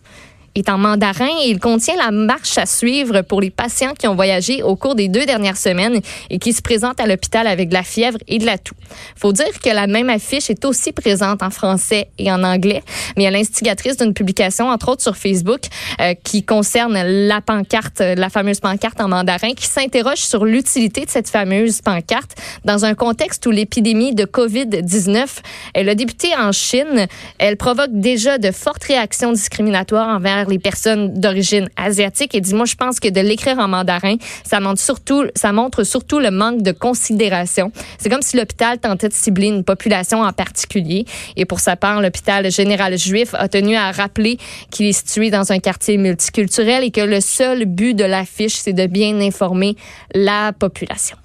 est 0.56 0.70
en 0.70 0.78
mandarin 0.78 1.30
et 1.44 1.50
il 1.50 1.60
contient 1.60 1.96
la 1.96 2.12
marche 2.12 2.58
à 2.58 2.66
suivre 2.66 3.22
pour 3.22 3.42
les 3.42 3.50
patients 3.50 3.94
qui 3.98 4.08
ont 4.08 4.16
voyagé 4.16 4.64
au 4.64 4.76
cours 4.76 4.96
des 4.96 5.08
deux 5.08 5.26
dernières 5.26 5.58
semaines 5.58 6.02
et 6.30 6.40
qui 6.40 6.54
se 6.54 6.62
présentent 6.62 7.00
à 7.00 7.08
l'hôpital 7.08 7.48
avec 7.48 7.70
de 7.70 7.74
la 7.74 7.84
fièvre 7.84 8.18
et 8.28 8.38
de 8.38 8.46
la 8.46 8.58
toux. 8.58 8.76
Faut 9.16 9.34
dire 9.34 9.60
que 9.64 9.70
la 9.70 9.88
même 9.88 10.10
affiche 10.10 10.50
est 10.50 10.66
aussi 10.66 10.92
présente 10.92 11.44
en 11.44 11.50
français 11.50 12.10
et 12.18 12.32
en 12.32 12.44
anglais, 12.44 12.84
mais 13.18 13.24
elle 13.24 13.36
est 13.36 13.40
l'instigatrice 13.40 13.98
d'une 13.98 14.14
publication, 14.14 14.68
entre 14.68 14.90
autres 14.90 15.02
sur 15.02 15.16
Facebook, 15.16 15.62
euh, 16.00 16.14
qui 16.24 16.44
concerne 16.44 17.02
la 17.02 17.42
pancarte, 17.42 18.00
la 18.00 18.30
fameuse 18.30 18.60
pancarte 18.60 19.00
en 19.02 19.08
mandarin, 19.08 19.54
qui 19.54 19.68
s'interroge 19.68 20.20
sur 20.20 20.46
l'utilité 20.46 21.06
de 21.06 21.10
cette 21.10 21.30
fameuse 21.30 21.82
pancarte 21.82 22.36
dans 22.66 22.86
un 22.86 22.94
contexte 22.94 23.46
où 23.46 23.52
l'épidémie 23.52 24.14
de 24.14 24.26
COVID-19, 24.26 25.26
elle 25.74 25.90
a 25.90 25.96
débuté 25.96 26.30
en 26.38 26.52
Chine. 26.52 27.08
Elle 27.40 27.58
provoque 27.58 27.92
déjà 27.92 28.38
de 28.38 28.52
fortes 28.52 28.84
réactions 28.84 29.32
discriminatoires 29.32 30.10
envers 30.10 30.41
les 30.50 30.60
personnes 30.60 31.20
d'origine 31.20 31.70
asiatique 31.76 32.36
et 32.36 32.42
dit 32.42 32.54
moi 32.54 32.66
je 32.66 32.76
pense 32.76 33.00
que 33.00 33.10
de 33.10 33.20
l'écrire 33.22 33.60
en 33.60 33.68
mandarin, 33.68 34.16
ça 34.44 34.60
montre 34.60 34.80
surtout 34.80 35.26
ça 35.36 35.52
montre 35.52 35.84
surtout 35.84 36.20
le 36.20 36.32
manque 36.32 36.62
de 36.62 36.72
considération. 36.72 37.72
C'est 37.98 38.10
comme 38.10 38.22
si 38.22 38.38
l'hôpital 38.38 38.80
tentait 38.80 39.10
de 39.10 39.14
cibler 39.14 39.48
une 39.48 39.64
population 39.64 40.22
en 40.22 40.34
particulier 40.34 41.06
et 41.36 41.46
pour 41.46 41.60
sa 41.60 41.76
part 41.76 42.02
l'hôpital 42.02 42.52
général 42.52 42.98
juif 42.98 43.34
a 43.34 43.48
tenu 43.48 43.76
à 43.76 43.92
rappeler 43.92 44.38
qu'il 44.70 44.88
est 44.88 44.94
situé 44.94 45.30
dans 45.30 45.52
un 45.52 45.60
quartier 45.60 45.98
multiculturel 45.98 46.84
et 46.84 46.92
que 46.92 47.02
le 47.02 47.22
seul 47.22 47.66
but 47.66 47.94
de 47.94 48.06
l'affiche 48.06 48.56
c'est 48.56 48.74
de 48.74 48.88
bien 48.88 49.20
informer 49.20 49.76
la 50.14 50.54
population. 50.54 51.18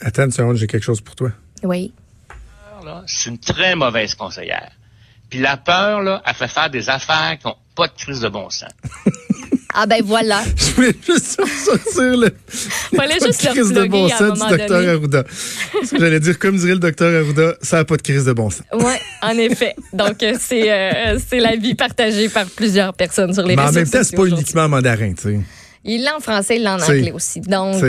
Attends 0.00 0.24
une 0.24 0.32
seconde, 0.32 0.56
j'ai 0.56 0.66
quelque 0.66 0.82
chose 0.82 1.00
pour 1.00 1.14
toi. 1.14 1.30
Oui. 1.62 1.92
C'est 3.06 3.30
une 3.30 3.38
très 3.38 3.76
mauvaise 3.76 4.14
conseillère. 4.14 4.72
Puis 5.30 5.38
la 5.38 5.56
peur, 5.56 6.02
là, 6.02 6.22
elle 6.26 6.34
fait 6.34 6.48
faire 6.48 6.70
des 6.70 6.90
affaires 6.90 7.38
qui 7.38 7.46
n'ont 7.46 7.56
pas 7.74 7.86
de 7.88 7.92
crise 7.96 8.20
de 8.20 8.28
bon 8.28 8.48
sens. 8.50 8.70
Ah 9.74 9.86
ben 9.86 10.02
voilà. 10.04 10.42
Je 10.56 10.72
voulais 10.72 10.94
juste 11.06 11.40
sortir 11.64 12.16
le. 12.16 12.30
Fallait 12.94 13.14
juste 13.14 13.42
le 13.42 13.50
crise 13.50 13.72
de 13.72 13.84
bon 13.86 14.08
sens 14.08 14.38
du 14.38 14.56
docteur 14.56 14.88
Arruda. 14.88 15.24
J'allais 15.98 16.20
dire, 16.20 16.38
comme 16.38 16.56
dirait 16.56 16.74
le 16.74 16.78
docteur 16.78 17.24
Arruda, 17.24 17.54
ça 17.62 17.78
n'a 17.78 17.84
pas 17.84 17.96
de 17.96 18.02
crise 18.02 18.26
de 18.26 18.32
bon 18.32 18.50
sens. 18.50 18.66
Oui, 18.74 18.92
en 19.22 19.36
effet. 19.38 19.74
Donc, 19.92 20.22
euh, 20.22 20.34
c'est 20.38 20.70
euh, 20.70 21.18
c'est 21.26 21.40
l'avis 21.40 21.74
partagé 21.74 22.28
par 22.28 22.46
plusieurs 22.46 22.92
personnes 22.92 23.32
sur 23.32 23.44
les 23.44 23.54
réseaux 23.54 23.68
sociaux. 23.68 23.72
Mais 23.72 23.80
en 23.80 23.82
même 23.82 23.90
temps, 23.90 24.08
c'est 24.10 24.16
pas 24.16 24.26
uniquement 24.26 24.62
en 24.62 24.68
mandarin, 24.68 25.14
tu 25.14 25.22
sais. 25.22 25.40
Il 25.84 26.04
l'a 26.04 26.16
en 26.16 26.20
français, 26.20 26.56
il 26.56 26.62
l'a 26.62 26.76
en 26.76 26.82
anglais 26.82 27.12
aussi. 27.12 27.40
Donc. 27.40 27.82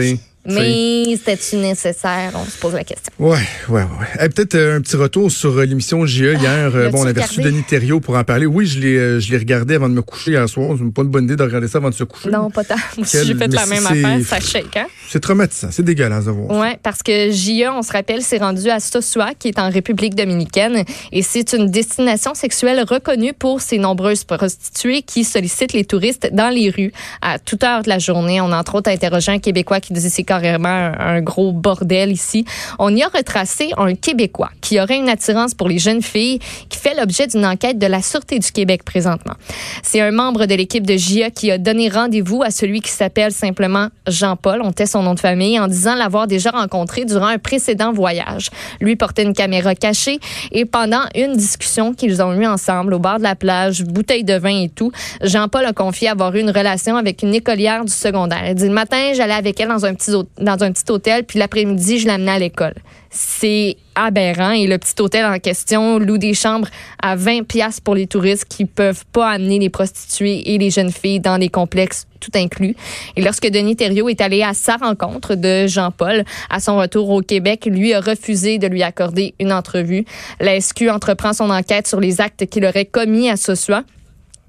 Mais 0.46 1.04
c'était-tu 1.16 1.56
nécessaire? 1.56 2.32
On 2.34 2.44
se 2.44 2.58
pose 2.58 2.74
la 2.74 2.84
question. 2.84 3.12
Ouais, 3.18 3.38
ouais, 3.68 3.82
ouais. 3.82 4.28
Peut-être 4.28 4.54
euh, 4.56 4.76
un 4.76 4.80
petit 4.80 4.96
retour 4.96 5.30
sur 5.30 5.56
euh, 5.56 5.64
l'émission 5.64 6.04
JE 6.04 6.34
hier. 6.34 6.70
Ah, 6.74 6.88
bon, 6.90 7.02
on 7.02 7.06
avait 7.06 7.22
reçu 7.22 7.40
Denis 7.40 7.62
Thériault 7.62 8.00
pour 8.00 8.16
en 8.16 8.24
parler. 8.24 8.44
Oui, 8.44 8.66
je 8.66 8.78
l'ai, 8.80 8.96
euh, 8.96 9.20
regardé 9.38 9.74
avant 9.74 9.88
de 9.88 9.94
me 9.94 10.02
coucher 10.02 10.32
hier 10.32 10.48
soir. 10.48 10.76
C'est 10.78 10.92
pas 10.92 11.02
une 11.02 11.08
bonne 11.08 11.24
idée 11.24 11.36
de 11.36 11.42
regarder 11.42 11.68
ça 11.68 11.78
avant 11.78 11.88
de 11.88 11.94
se 11.94 12.04
coucher. 12.04 12.30
Non, 12.30 12.50
pas 12.50 12.64
tant. 12.64 12.74
Moi, 12.98 13.06
j'ai 13.10 13.34
fait 13.34 13.46
la 13.46 13.66
même 13.66 13.86
affaire. 13.86 14.18
Ça 14.26 14.40
shake, 14.40 14.76
hein? 14.76 14.86
C'est 15.08 15.20
traumatisant. 15.20 15.68
C'est 15.70 15.82
dégueulasse 15.82 16.26
de 16.26 16.30
voir. 16.30 16.60
Oui, 16.60 16.76
parce 16.82 17.02
que 17.02 17.30
JE, 17.30 17.68
on 17.70 17.82
se 17.82 17.92
rappelle, 17.92 18.22
s'est 18.22 18.38
rendu 18.38 18.68
à 18.68 18.80
Sosua, 18.80 19.32
qui 19.38 19.48
est 19.48 19.58
en 19.58 19.70
République 19.70 20.14
dominicaine. 20.14 20.84
Et 21.12 21.22
c'est 21.22 21.54
une 21.54 21.70
destination 21.70 22.34
sexuelle 22.34 22.84
reconnue 22.86 23.32
pour 23.32 23.60
ses 23.60 23.78
nombreuses 23.78 24.24
prostituées 24.24 25.02
qui 25.02 25.24
sollicitent 25.24 25.72
les 25.72 25.84
touristes 25.84 26.28
dans 26.32 26.50
les 26.50 26.70
rues 26.70 26.92
à 27.22 27.38
toute 27.38 27.64
heure 27.64 27.82
de 27.82 27.88
la 27.88 27.98
journée. 27.98 28.40
On 28.40 28.52
a 28.52 28.58
entre 28.58 28.74
autres 28.76 28.90
interrogé 28.90 29.32
un 29.32 29.38
Québécois 29.38 29.80
qui 29.80 29.92
disait 29.92 30.08
c'est 30.08 30.24
carrément 30.40 30.92
un 30.98 31.20
gros 31.20 31.52
bordel 31.52 32.10
ici. 32.10 32.44
On 32.78 32.94
y 32.94 33.02
a 33.02 33.08
retracé 33.08 33.70
un 33.76 33.94
Québécois 33.94 34.50
qui 34.60 34.80
aurait 34.80 34.98
une 34.98 35.08
attirance 35.08 35.54
pour 35.54 35.68
les 35.68 35.78
jeunes 35.78 36.02
filles 36.02 36.40
qui 36.68 36.78
fait 36.78 36.94
l'objet 36.94 37.26
d'une 37.26 37.46
enquête 37.46 37.78
de 37.78 37.86
la 37.86 38.02
Sûreté 38.02 38.38
du 38.38 38.50
Québec 38.50 38.82
présentement. 38.84 39.34
C'est 39.82 40.00
un 40.00 40.10
membre 40.10 40.46
de 40.46 40.54
l'équipe 40.54 40.86
de 40.86 40.96
JA 40.96 41.30
qui 41.30 41.50
a 41.50 41.58
donné 41.58 41.88
rendez-vous 41.88 42.42
à 42.42 42.50
celui 42.50 42.80
qui 42.80 42.90
s'appelle 42.90 43.32
simplement 43.32 43.88
Jean-Paul, 44.06 44.60
on 44.62 44.72
tait 44.72 44.86
son 44.86 45.02
nom 45.02 45.14
de 45.14 45.20
famille, 45.20 45.58
en 45.58 45.68
disant 45.68 45.94
l'avoir 45.94 46.26
déjà 46.26 46.50
rencontré 46.50 47.04
durant 47.04 47.28
un 47.28 47.38
précédent 47.38 47.92
voyage. 47.92 48.50
Lui 48.80 48.96
portait 48.96 49.22
une 49.22 49.34
caméra 49.34 49.74
cachée 49.74 50.18
et 50.52 50.64
pendant 50.64 51.02
une 51.14 51.36
discussion 51.36 51.94
qu'ils 51.94 52.22
ont 52.22 52.32
eue 52.34 52.46
ensemble 52.46 52.94
au 52.94 52.98
bord 52.98 53.18
de 53.18 53.22
la 53.22 53.36
plage, 53.36 53.84
bouteille 53.84 54.24
de 54.24 54.34
vin 54.34 54.62
et 54.62 54.68
tout, 54.68 54.90
Jean-Paul 55.22 55.64
a 55.64 55.72
confié 55.72 56.08
avoir 56.08 56.34
eu 56.34 56.40
une 56.40 56.50
relation 56.50 56.96
avec 56.96 57.22
une 57.22 57.34
écolière 57.34 57.84
du 57.84 57.92
secondaire. 57.92 58.44
Il 58.48 58.54
dit 58.54 58.66
le 58.66 58.74
matin, 58.74 59.12
j'allais 59.14 59.34
avec 59.34 59.60
elle 59.60 59.68
dans 59.68 59.84
un 59.86 59.94
petit 59.94 60.14
dans 60.38 60.62
un 60.62 60.72
petit 60.72 60.90
hôtel, 60.90 61.24
puis 61.24 61.38
l'après-midi, 61.38 61.98
je 61.98 62.06
l'amenais 62.06 62.32
à 62.32 62.38
l'école. 62.38 62.74
C'est 63.10 63.76
aberrant 63.94 64.50
et 64.50 64.66
le 64.66 64.76
petit 64.78 65.00
hôtel 65.00 65.24
en 65.24 65.38
question 65.38 65.98
loue 65.98 66.18
des 66.18 66.34
chambres 66.34 66.68
à 67.00 67.14
20 67.14 67.46
pièces 67.46 67.78
pour 67.78 67.94
les 67.94 68.08
touristes 68.08 68.46
qui 68.48 68.64
peuvent 68.64 69.04
pas 69.12 69.30
amener 69.30 69.60
les 69.60 69.70
prostituées 69.70 70.52
et 70.52 70.58
les 70.58 70.70
jeunes 70.70 70.90
filles 70.90 71.20
dans 71.20 71.36
les 71.36 71.48
complexes 71.48 72.06
tout 72.18 72.32
inclus. 72.34 72.74
Et 73.16 73.22
lorsque 73.22 73.48
Denis 73.48 73.76
Thériault 73.76 74.08
est 74.08 74.20
allé 74.20 74.42
à 74.42 74.52
sa 74.54 74.76
rencontre 74.76 75.36
de 75.36 75.66
Jean-Paul 75.68 76.24
à 76.50 76.58
son 76.58 76.78
retour 76.78 77.08
au 77.10 77.20
Québec, 77.20 77.66
lui 77.66 77.94
a 77.94 78.00
refusé 78.00 78.58
de 78.58 78.66
lui 78.66 78.82
accorder 78.82 79.34
une 79.38 79.52
entrevue. 79.52 80.04
La 80.40 80.60
SQ 80.60 80.88
entreprend 80.90 81.32
son 81.32 81.50
enquête 81.50 81.86
sur 81.86 82.00
les 82.00 82.20
actes 82.20 82.46
qu'il 82.46 82.64
aurait 82.64 82.86
commis 82.86 83.30
à 83.30 83.36
Sosua 83.36 83.84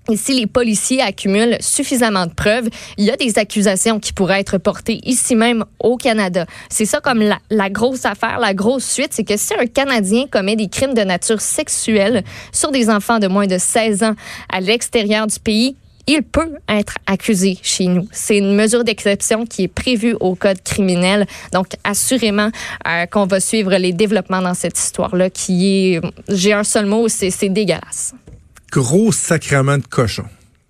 et 0.10 0.18
si 0.18 0.34
les 0.34 0.48
policiers 0.48 1.02
accumulent 1.02 1.58
suffisamment 1.60 2.26
de 2.28 2.34
preuves, 2.34 2.70
il 2.98 3.06
y 3.06 3.12
a 3.12 3.18
des 3.18 3.38
accusations 3.40 4.00
qui 4.00 4.14
pourraient 4.14 4.40
être 4.40 4.58
portées 4.58 5.00
ici 5.04 5.36
même 5.36 5.66
au 5.80 5.98
Canada. 5.98 6.46
C'est 6.70 6.86
ça 6.86 7.02
comme 7.02 7.22
la, 7.50 7.70
grosse 7.70 8.06
affaire, 8.06 8.40
la 8.40 8.54
grosse 8.54 8.86
suite, 8.86 9.10
c'est 9.12 9.24
que 9.24 9.38
si 9.38 9.54
un 9.54 9.66
Canadien 9.66 10.26
commet 10.30 10.56
des 10.56 10.68
crimes 10.68 10.94
de 10.94 11.02
nature 11.02 11.42
sexuelle 11.42 12.24
sur 12.52 12.72
des 12.72 12.90
enfants 12.90 13.20
de 13.20 13.28
moins 13.28 13.48
de 13.48 13.58
16 13.58 14.04
ans 14.04 14.16
à 14.50 14.62
l'extérieur 14.62 15.28
du 15.28 15.40
pays, 15.40 15.76
il 16.08 16.22
peut 16.22 16.54
être 16.70 16.96
accusé 17.08 17.58
chez 17.64 17.88
nous. 17.88 18.08
C'est 18.12 18.38
une 18.38 18.56
mesure 18.56 18.84
d'exception 18.84 19.46
qui 19.46 19.64
est 19.64 19.68
prévue 19.68 20.16
au 20.20 20.36
code 20.36 20.62
criminel. 20.62 21.26
Donc, 21.52 21.68
assurément 21.84 22.50
euh, 22.88 23.08
qu'on 23.08 23.26
va 23.26 23.40
suivre 23.40 23.76
les 23.76 23.92
développements 23.92 24.42
dans 24.44 24.54
cette 24.54 24.78
histoire-là 24.78 25.32
qui 25.32 25.94
est, 25.96 26.02
j'ai 26.30 26.54
un 26.54 26.64
seul 26.64 26.86
mot, 26.86 27.08
c'est 27.08 27.50
dégueulasse 27.50 28.14
gros 28.76 29.12
sacrement 29.12 29.78
de 29.78 29.88
cochon. 29.88 30.26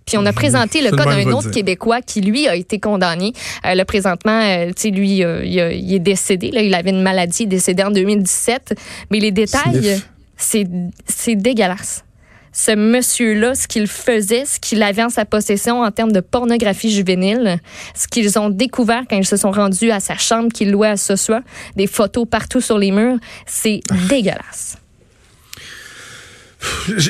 Puis 0.06 0.16
on 0.16 0.24
a 0.24 0.32
présenté 0.32 0.82
le 0.82 0.96
cas 0.96 1.04
d'un 1.04 1.32
autre 1.32 1.50
Québécois 1.50 2.00
qui, 2.00 2.20
lui, 2.20 2.46
a 2.46 2.54
été 2.54 2.78
condamné. 2.78 3.32
Euh, 3.64 3.74
le 3.74 3.84
présentement, 3.84 4.40
euh, 4.40 4.68
tu 4.68 4.82
sais, 4.82 4.90
lui, 4.90 5.24
euh, 5.24 5.44
il, 5.44 5.94
est 5.94 5.98
décédé. 5.98 6.52
Là, 6.52 6.62
il 6.62 6.72
avait 6.74 6.90
une 6.90 7.02
maladie, 7.02 7.42
il 7.42 7.46
est 7.46 7.56
décédé 7.56 7.82
en 7.82 7.90
2017. 7.90 8.78
Mais 9.10 9.18
les 9.18 9.32
détails, 9.32 10.00
c'est 10.36 11.34
dégueulasse. 11.34 12.04
Ce 12.52 12.74
monsieur-là, 12.74 13.54
ce 13.54 13.66
qu'il 13.66 13.88
faisait, 13.88 14.44
ce 14.46 14.60
qu'il 14.60 14.82
avait 14.82 15.02
en 15.02 15.10
sa 15.10 15.24
possession 15.24 15.82
en 15.82 15.90
termes 15.90 16.12
de 16.12 16.20
pornographie 16.20 16.90
juvénile, 16.90 17.58
ce 17.94 18.06
qu'ils 18.06 18.38
ont 18.38 18.48
découvert 18.48 19.02
quand 19.10 19.16
ils 19.16 19.26
se 19.26 19.36
sont 19.36 19.50
rendus 19.50 19.90
à 19.90 20.00
sa 20.00 20.16
chambre 20.16 20.50
qu'il 20.50 20.70
louait 20.70 20.88
à 20.88 20.96
ce 20.96 21.16
soir, 21.16 21.42
des 21.74 21.86
photos 21.86 22.26
partout 22.30 22.60
sur 22.60 22.78
les 22.78 22.92
murs, 22.92 23.18
c'est 23.44 23.80
ah. 23.90 23.94
dégueulasse. 24.08 24.78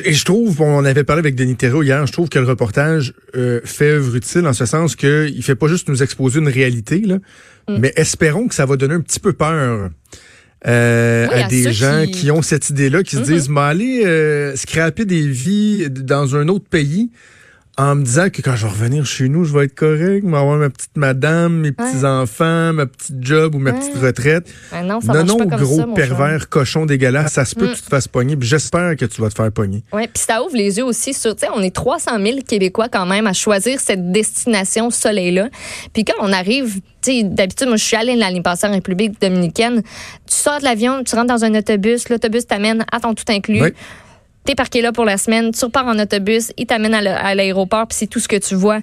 Et 0.05 0.13
je 0.13 0.25
trouve, 0.25 0.61
on 0.61 0.85
avait 0.85 1.03
parlé 1.03 1.19
avec 1.19 1.35
Denis 1.35 1.55
Thériault 1.55 1.83
hier, 1.83 2.05
je 2.05 2.11
trouve 2.11 2.29
que 2.29 2.39
le 2.39 2.45
reportage 2.45 3.13
euh, 3.35 3.61
fait 3.63 3.91
œuvre 3.91 4.15
utile 4.15 4.47
en 4.47 4.53
ce 4.53 4.65
sens 4.65 4.95
qu'il 4.95 5.41
fait 5.43 5.55
pas 5.55 5.67
juste 5.67 5.87
nous 5.89 6.03
exposer 6.03 6.39
une 6.39 6.47
réalité, 6.47 6.99
là, 6.99 7.15
mm. 7.67 7.77
mais 7.79 7.93
espérons 7.95 8.47
que 8.47 8.55
ça 8.55 8.65
va 8.65 8.75
donner 8.75 8.95
un 8.95 9.01
petit 9.01 9.19
peu 9.19 9.33
peur. 9.33 9.89
Euh, 10.65 11.27
à, 11.31 11.47
des 11.47 11.71
gens 11.71 12.05
qui... 12.11 12.31
ont 12.31 12.41
cette 12.41 12.71
idée-là, 12.71 13.03
qui 13.03 13.15
se 13.15 13.21
mm-hmm. 13.21 13.25
disent, 13.25 13.49
mais 13.49 13.61
aller 13.61 14.05
euh, 14.05 14.55
scraper 14.55 15.05
des 15.05 15.27
vies 15.27 15.87
dans 15.89 16.35
un 16.35 16.47
autre 16.47 16.67
pays, 16.67 17.11
en 17.77 17.93
me 17.95 18.03
disant 18.03 18.29
que 18.31 18.41
quand 18.41 18.55
je 18.55 18.65
vais 18.65 18.71
revenir 18.71 19.05
chez 19.05 19.29
nous, 19.29 19.45
je 19.45 19.53
vais 19.53 19.65
être 19.65 19.75
correct, 19.75 20.23
je 20.25 20.31
vais 20.31 20.37
avoir 20.37 20.57
ma 20.57 20.69
petite 20.71 20.97
madame, 20.97 21.57
mes 21.59 21.71
petits-enfants, 21.71 22.73
ma 22.73 22.87
petite 22.87 23.17
job 23.21 23.53
ou 23.53 23.59
ma 23.59 23.71
petite 23.71 23.95
retraite. 23.97 24.51
non, 24.83 24.99
ça 24.99 25.23
non, 25.23 25.37
pas 25.37 25.57
gros 25.57 25.85
pervers, 25.93 26.49
cochon 26.49 26.87
dégueulasse, 26.87 27.33
ça 27.33 27.45
se 27.45 27.53
peut 27.53 27.67
mm. 27.67 27.71
que 27.71 27.75
tu 27.75 27.81
te 27.83 27.89
fasses 27.89 28.07
pogner. 28.07 28.35
J'espère 28.41 28.95
que 28.95 29.05
tu 29.05 29.21
vas 29.21 29.29
te 29.29 29.35
faire 29.35 29.51
pogner. 29.51 29.83
Oui, 29.93 30.07
puis 30.07 30.23
ça 30.27 30.41
ouvre 30.41 30.55
les 30.55 30.77
yeux 30.77 30.85
aussi 30.85 31.13
sur, 31.13 31.35
tu 31.35 31.45
sais, 31.45 31.51
on 31.53 31.61
est 31.61 31.75
300 31.75 32.19
000 32.19 32.39
Québécois 32.47 32.89
quand 32.89 33.05
même 33.05 33.27
à 33.27 33.33
choisir 33.33 33.79
cette 33.79 34.11
destination 34.11 34.89
soleil-là. 34.89 35.49
Puis 35.93 36.03
quand 36.03 36.15
on 36.19 36.33
arrive, 36.33 36.79
tu 37.01 37.11
sais, 37.11 37.23
d'habitude, 37.23 37.67
moi, 37.67 37.77
je 37.77 37.83
suis 37.83 37.95
allée 37.95 38.15
l'année 38.15 38.41
passée 38.41 38.65
en 38.65 38.71
République 38.71 39.21
dominicaine. 39.21 39.83
Tu 40.25 40.35
sors 40.35 40.59
de 40.59 40.63
l'avion, 40.63 41.03
tu 41.03 41.13
rentres 41.13 41.27
dans 41.27 41.45
un 41.45 41.53
autobus, 41.53 42.09
l'autobus 42.09 42.47
t'amène 42.47 42.85
à 42.91 42.99
ton 42.99 43.13
tout 43.13 43.25
inclus. 43.29 43.61
Oui 43.61 43.73
t'es 44.47 44.55
parqué 44.55 44.81
là 44.81 44.93
pour 44.93 45.03
la 45.03 45.17
semaine, 45.17 45.51
tu 45.51 45.65
repars 45.65 45.85
en 45.85 45.99
autobus, 45.99 46.53
il 46.57 46.65
t'amène 46.65 46.93
à 46.93 47.35
l'aéroport, 47.35 47.85
puis 47.85 47.97
c'est 47.97 48.07
tout 48.07 48.19
ce 48.19 48.29
que 48.29 48.37
tu 48.37 48.55
vois. 48.55 48.79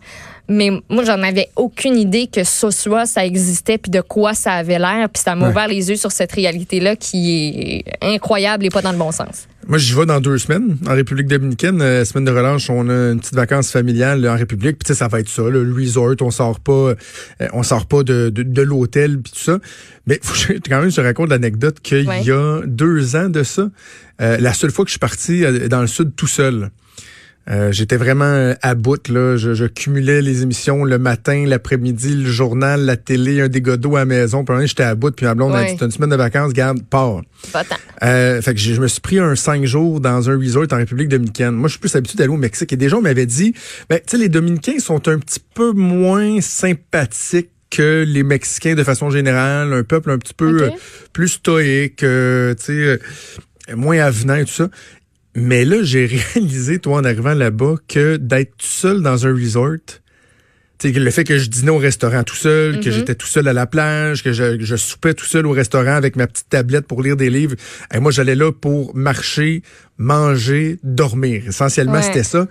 Mais 0.48 0.70
moi, 0.90 1.04
j'en 1.04 1.22
avais 1.22 1.48
aucune 1.56 1.96
idée 1.96 2.26
que 2.26 2.44
ce 2.44 2.70
soit, 2.70 3.06
ça 3.06 3.24
existait, 3.24 3.78
puis 3.78 3.90
de 3.90 4.02
quoi 4.02 4.34
ça 4.34 4.52
avait 4.52 4.78
l'air. 4.78 5.08
Puis 5.12 5.22
ça 5.22 5.34
m'a 5.34 5.48
ouvert 5.48 5.68
les 5.68 5.88
yeux 5.88 5.96
sur 5.96 6.12
cette 6.12 6.32
réalité-là 6.32 6.96
qui 6.96 7.84
est 7.86 7.94
incroyable 8.02 8.66
et 8.66 8.70
pas 8.70 8.82
dans 8.82 8.92
le 8.92 8.98
bon 8.98 9.10
sens. 9.10 9.48
Moi, 9.66 9.78
j'y 9.78 9.94
vais 9.94 10.04
dans 10.04 10.20
deux 10.20 10.36
semaines 10.36 10.76
en 10.86 10.94
République 10.94 11.26
dominicaine. 11.26 11.80
Euh, 11.80 12.04
semaine 12.04 12.26
de 12.26 12.30
relâche, 12.30 12.68
on 12.68 12.90
a 12.90 13.12
une 13.12 13.20
petite 13.20 13.34
vacance 13.34 13.70
familiale 13.70 14.28
en 14.28 14.36
République. 14.36 14.78
Puis 14.78 14.94
ça 14.94 15.08
va 15.08 15.20
être 15.20 15.30
ça, 15.30 15.42
le 15.42 15.72
resort. 15.72 16.16
On 16.20 16.30
sort 16.30 16.60
pas, 16.60 16.72
euh, 16.72 16.94
on 17.54 17.62
sort 17.62 17.86
pas 17.86 18.02
de, 18.02 18.28
de, 18.28 18.62
l'hôtel 18.62 19.20
puis 19.20 19.32
tout 19.32 19.38
ça. 19.38 19.58
Mais 20.06 20.20
faut 20.22 20.34
quand 20.68 20.80
même, 20.80 20.90
je 20.90 21.00
raconte 21.00 21.30
l'anecdote 21.30 21.80
qu'il 21.80 22.04
y 22.04 22.30
a 22.30 22.60
deux 22.66 23.16
ans 23.16 23.30
de 23.30 23.42
ça, 23.42 23.70
euh, 24.20 24.36
la 24.38 24.52
seule 24.52 24.70
fois 24.70 24.84
que 24.84 24.90
je 24.90 24.94
suis 24.94 24.98
parti 24.98 25.42
dans 25.68 25.80
le 25.80 25.86
sud 25.86 26.14
tout 26.14 26.26
seul. 26.26 26.70
Euh, 27.50 27.72
j'étais 27.72 27.96
vraiment 27.96 28.24
euh, 28.24 28.54
à 28.62 28.74
bout 28.74 29.08
là. 29.08 29.36
Je, 29.36 29.66
cumulais 29.66 30.22
les 30.22 30.42
émissions 30.42 30.84
le 30.84 30.98
matin, 30.98 31.44
l'après-midi, 31.46 32.14
le 32.14 32.30
journal, 32.30 32.80
la 32.82 32.96
télé, 32.96 33.40
un 33.40 33.48
dégât 33.48 33.76
d'eau 33.76 33.96
à 33.96 34.00
la 34.00 34.04
maison. 34.06 34.44
Puis 34.44 34.66
j'étais 34.66 34.82
à 34.82 34.94
bout. 34.94 35.14
Puis 35.14 35.26
ma 35.26 35.34
blonde 35.34 35.54
a 35.54 35.64
dit 35.64 35.76
une 35.80 35.90
semaine 35.90 36.10
de 36.10 36.16
vacances, 36.16 36.52
garde, 36.52 36.82
pars. 36.82 37.22
Pas 37.52 37.64
tant. 37.64 37.76
Euh, 38.02 38.40
fait 38.40 38.54
que 38.54 38.60
je 38.60 38.80
me 38.80 38.88
suis 38.88 39.00
pris 39.00 39.18
un 39.18 39.34
cinq 39.34 39.64
jours 39.64 40.00
dans 40.00 40.30
un 40.30 40.38
resort 40.38 40.66
en 40.72 40.76
République 40.76 41.08
dominicaine. 41.08 41.52
Moi, 41.52 41.68
je 41.68 41.72
suis 41.72 41.80
plus 41.80 41.94
habitué 41.94 42.16
d'aller 42.16 42.32
au 42.32 42.38
Mexique. 42.38 42.72
Et 42.72 42.76
des 42.76 42.88
gens 42.88 43.02
m'avaient 43.02 43.26
dit, 43.26 43.54
ben, 43.90 43.98
tu 43.98 44.12
sais, 44.12 44.18
les 44.18 44.28
Dominicains 44.28 44.78
sont 44.78 45.06
un 45.08 45.18
petit 45.18 45.40
peu 45.54 45.72
moins 45.72 46.40
sympathiques 46.40 47.50
que 47.70 48.04
les 48.06 48.22
Mexicains 48.22 48.74
de 48.74 48.84
façon 48.84 49.10
générale, 49.10 49.72
un 49.72 49.82
peuple 49.82 50.10
un 50.10 50.18
petit 50.18 50.34
peu 50.34 50.70
plus 51.12 51.28
stoïque, 51.28 51.96
tu 51.96 52.54
sais, 52.58 53.00
moins 53.74 53.98
avenant 53.98 54.36
et 54.36 54.44
tout 54.44 54.52
ça. 54.52 54.68
Mais 55.34 55.64
là, 55.64 55.82
j'ai 55.82 56.06
réalisé, 56.34 56.78
toi, 56.78 56.98
en 56.98 57.04
arrivant 57.04 57.34
là-bas, 57.34 57.76
que 57.88 58.16
d'être 58.16 58.56
tout 58.56 58.66
seul 58.66 59.02
dans 59.02 59.26
un 59.26 59.32
resort, 59.32 59.78
le 60.82 61.10
fait 61.10 61.24
que 61.24 61.38
je 61.38 61.48
dînais 61.48 61.70
au 61.70 61.78
restaurant 61.78 62.22
tout 62.24 62.36
seul, 62.36 62.80
que 62.80 62.88
mm-hmm. 62.88 62.92
j'étais 62.92 63.14
tout 63.14 63.26
seul 63.26 63.48
à 63.48 63.52
la 63.52 63.66
plage, 63.66 64.22
que 64.22 64.32
je, 64.32 64.60
je, 64.60 64.76
soupais 64.76 65.14
tout 65.14 65.24
seul 65.24 65.46
au 65.46 65.52
restaurant 65.52 65.94
avec 65.94 66.16
ma 66.16 66.26
petite 66.26 66.48
tablette 66.48 66.86
pour 66.86 67.02
lire 67.02 67.16
des 67.16 67.30
livres. 67.30 67.56
Et 67.92 68.00
moi, 68.00 68.10
j'allais 68.10 68.34
là 68.34 68.52
pour 68.52 68.94
marcher, 68.94 69.62
manger, 69.96 70.78
dormir. 70.82 71.44
Essentiellement, 71.48 72.02
c'était 72.02 72.22
ça. 72.22 72.46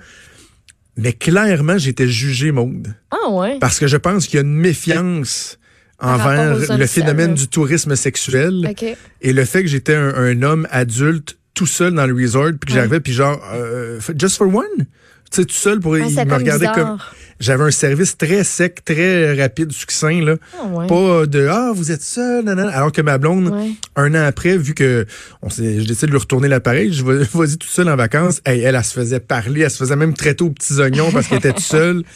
Mais 0.97 1.13
clairement, 1.13 1.77
j'étais 1.77 2.07
jugé, 2.07 2.51
Maude. 2.51 2.93
Ah 3.11 3.29
ouais? 3.29 3.57
Parce 3.59 3.79
que 3.79 3.87
je 3.87 3.97
pense 3.97 4.27
qu'il 4.27 4.35
y 4.35 4.39
a 4.39 4.45
une 4.45 4.55
méfiance 4.55 5.59
envers 5.99 6.77
le 6.77 6.85
phénomène 6.87 7.33
du 7.33 7.47
tourisme 7.47 7.95
sexuel 7.95 8.73
et 9.21 9.33
le 9.33 9.45
fait 9.45 9.61
que 9.61 9.69
j'étais 9.69 9.95
un 9.95 10.41
homme 10.41 10.67
adulte 10.69 11.37
tout 11.53 11.67
seul 11.67 11.93
dans 11.93 12.07
le 12.07 12.13
resort, 12.13 12.51
puis 12.59 12.67
que 12.67 12.73
j'arrivais, 12.73 12.99
puis 12.99 13.13
genre, 13.13 13.41
euh, 13.53 13.99
just 14.17 14.37
for 14.37 14.47
one? 14.47 14.65
Tu 15.31 15.41
sais, 15.41 15.45
tout 15.45 15.55
seul 15.55 15.79
pour 15.79 15.95
ah, 15.95 15.97
me 15.97 16.33
regarder 16.35 16.67
comme... 16.73 16.97
J'avais 17.39 17.63
un 17.63 17.71
service 17.71 18.15
très 18.15 18.43
sec, 18.43 18.85
très 18.85 19.33
rapide, 19.41 19.71
succinct, 19.71 20.23
là. 20.23 20.35
Ah, 20.57 20.85
Pas 20.87 21.25
de, 21.25 21.47
ah, 21.49 21.71
vous 21.75 21.91
êtes 21.91 22.03
seul, 22.03 22.45
nan, 22.45 22.59
Alors 22.59 22.91
que 22.91 23.01
ma 23.01 23.17
blonde, 23.17 23.53
un 23.95 24.15
an 24.15 24.25
après, 24.25 24.57
vu 24.57 24.73
que 24.73 25.05
on 25.41 25.49
s'est, 25.49 25.81
je 25.81 25.87
décide 25.87 26.05
de 26.05 26.11
lui 26.11 26.19
retourner 26.19 26.47
l'appareil, 26.47 26.93
je 26.93 27.03
vas-y 27.03 27.57
tout 27.57 27.67
seul 27.67 27.89
en 27.89 27.95
vacances, 27.95 28.39
elle, 28.45 28.59
elle, 28.59 28.75
elle, 28.75 28.83
se 28.83 28.93
faisait 28.93 29.19
parler, 29.19 29.61
elle 29.61 29.71
se 29.71 29.77
faisait 29.77 29.95
même 29.95 30.13
traiter 30.13 30.43
aux 30.43 30.51
petits 30.51 30.79
oignons 30.79 31.11
parce 31.11 31.27
qu'elle 31.27 31.39
était 31.39 31.53
tout 31.53 31.61
seule. 31.61 32.03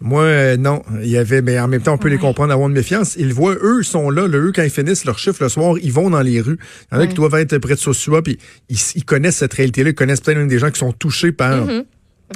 Moi, 0.00 0.22
euh, 0.22 0.56
non. 0.56 0.82
Il 1.02 1.08
y 1.08 1.16
avait, 1.16 1.40
mais 1.42 1.58
en 1.58 1.68
même 1.68 1.80
temps, 1.80 1.94
on 1.94 1.98
peut 1.98 2.08
les 2.08 2.18
comprendre, 2.18 2.52
avoir 2.52 2.68
de 2.68 2.74
méfiance. 2.74 3.16
Ils 3.18 3.32
voient, 3.32 3.56
eux 3.62 3.82
sont 3.82 4.10
là, 4.10 4.28
eux, 4.28 4.52
quand 4.54 4.62
ils 4.62 4.70
finissent 4.70 5.04
leur 5.04 5.18
chiffre 5.18 5.42
le 5.42 5.48
soir, 5.48 5.76
ils 5.82 5.92
vont 5.92 6.10
dans 6.10 6.20
les 6.20 6.40
rues. 6.40 6.58
Il 6.92 6.96
y 6.96 6.98
en 6.98 7.00
a 7.00 7.06
qui 7.06 7.14
doivent 7.14 7.34
être 7.36 7.56
près 7.58 7.74
de 7.74 7.78
Sosua, 7.78 8.22
puis 8.22 8.38
ils, 8.68 9.04
connaissent 9.04 9.36
cette 9.36 9.54
réalité-là, 9.54 9.90
ils 9.90 9.94
connaissent 9.94 10.20
peut-être 10.20 10.46
des 10.46 10.58
gens 10.58 10.70
qui 10.70 10.78
sont 10.78 10.92
touchés 10.92 11.32
par. 11.32 11.66
Mm-hmm. 11.66 11.84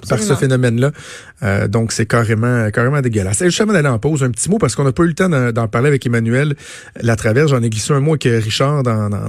par 0.09 0.19
ce 0.21 0.35
phénomène-là. 0.35 0.93
Euh, 1.43 1.69
donc, 1.69 1.93
c'est 1.93 2.07
carrément, 2.07 2.71
carrément 2.71 3.03
dégueulasse. 3.03 3.43
Et 3.43 3.47
justement 3.47 3.75
d'aller 3.75 3.89
en 3.89 3.99
pause, 3.99 4.23
un 4.23 4.31
petit 4.31 4.49
mot, 4.49 4.57
parce 4.57 4.75
qu'on 4.75 4.85
n'a 4.85 4.93
pas 4.93 5.03
eu 5.03 5.09
le 5.09 5.15
temps 5.15 5.29
d'en 5.29 5.69
parler 5.69 5.89
avec 5.89 6.07
Emmanuel 6.07 6.55
la 6.99 7.17
travers. 7.17 7.49
J'en 7.49 7.63
ai 7.63 7.69
glissé 7.69 7.93
un 7.93 8.01
mot 8.01 8.13
avec 8.13 8.25
Richard 8.43 8.85
dans, 8.85 9.11
dans, 9.11 9.29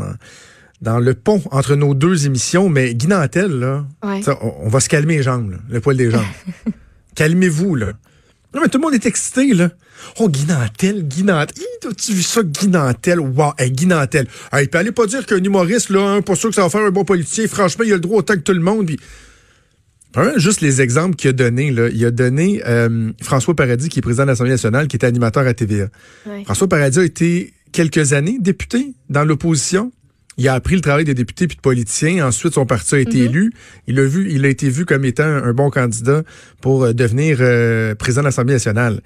dans, 0.81 0.99
le 0.99 1.13
pont 1.15 1.41
entre 1.51 1.75
nos 1.75 1.93
deux 1.93 2.27
émissions. 2.27 2.69
Mais 2.69 2.95
Guy 2.95 3.07
Nantel, 3.07 3.59
là, 3.59 3.85
on, 4.01 4.69
va 4.69 4.79
se 4.79 4.87
calmer 4.87 5.17
les 5.17 5.23
jambes, 5.23 5.57
le 5.69 5.81
poil 5.81 5.97
des 5.97 6.11
jambes. 6.11 6.21
Calmez-vous, 7.15 7.75
là. 7.75 7.91
Non, 8.53 8.61
mais 8.61 8.67
tout 8.67 8.77
le 8.77 8.83
monde 8.83 8.93
est 8.93 9.05
excité, 9.05 9.53
là. 9.53 9.69
Oh, 10.19 10.27
Guinantel, 10.27 11.07
Guinantel. 11.07 11.63
As-tu 11.89 12.13
vu 12.13 12.21
ça, 12.21 12.41
Guinantel? 12.43 13.19
Wow, 13.19 13.53
hey, 13.57 13.71
Guinantel. 13.71 14.27
Hey, 14.51 14.67
peut 14.67 14.77
aller 14.77 14.91
pas 14.91 15.05
dire 15.05 15.25
qu'un 15.25 15.41
humoriste, 15.41 15.89
là, 15.89 16.01
hein, 16.01 16.21
pas 16.21 16.35
sûr 16.35 16.49
que 16.49 16.55
ça 16.55 16.63
va 16.63 16.69
faire 16.69 16.81
un 16.81 16.91
bon 16.91 17.05
politicien. 17.05 17.47
Franchement, 17.47 17.85
il 17.85 17.91
a 17.91 17.95
le 17.95 18.01
droit 18.01 18.19
autant 18.19 18.33
que 18.33 18.39
tout 18.39 18.53
le 18.53 18.59
monde. 18.59 18.87
Puis, 18.87 18.99
juste 20.37 20.61
les 20.61 20.81
exemples 20.81 21.15
qu'il 21.15 21.29
a 21.29 21.33
donnés. 21.33 21.71
Là. 21.71 21.89
Il 21.93 22.03
a 22.05 22.11
donné 22.11 22.61
euh, 22.65 23.11
François 23.21 23.55
Paradis, 23.55 23.89
qui 23.89 23.99
est 23.99 24.01
président 24.01 24.23
de 24.23 24.29
l'Assemblée 24.29 24.51
nationale, 24.51 24.87
qui 24.87 24.97
était 24.97 25.07
animateur 25.07 25.47
à 25.47 25.53
TVA. 25.53 25.87
François 26.43 26.67
Paradis 26.67 26.99
a 26.99 27.03
été 27.03 27.53
quelques 27.71 28.13
années 28.13 28.37
député 28.39 28.93
dans 29.09 29.23
l'opposition. 29.23 29.91
Il 30.41 30.47
a 30.47 30.55
appris 30.55 30.73
le 30.73 30.81
travail 30.81 31.05
des 31.05 31.13
députés 31.13 31.45
puis 31.45 31.55
de 31.55 31.61
politiciens. 31.61 32.25
Ensuite, 32.25 32.55
son 32.55 32.65
parti 32.65 32.95
a 32.95 32.97
été 32.97 33.19
mhm. 33.19 33.25
élu. 33.25 33.53
Il 33.85 33.99
a 33.99 34.05
vu, 34.05 34.27
il 34.31 34.43
a 34.43 34.49
été 34.49 34.71
vu 34.71 34.85
comme 34.85 35.05
étant 35.05 35.23
un 35.23 35.53
bon 35.53 35.69
candidat 35.69 36.23
pour 36.61 36.83
euh, 36.83 36.93
devenir 36.93 37.37
euh, 37.41 37.93
président 37.93 38.21
de 38.21 38.25
l'Assemblée 38.25 38.55
nationale. 38.55 39.01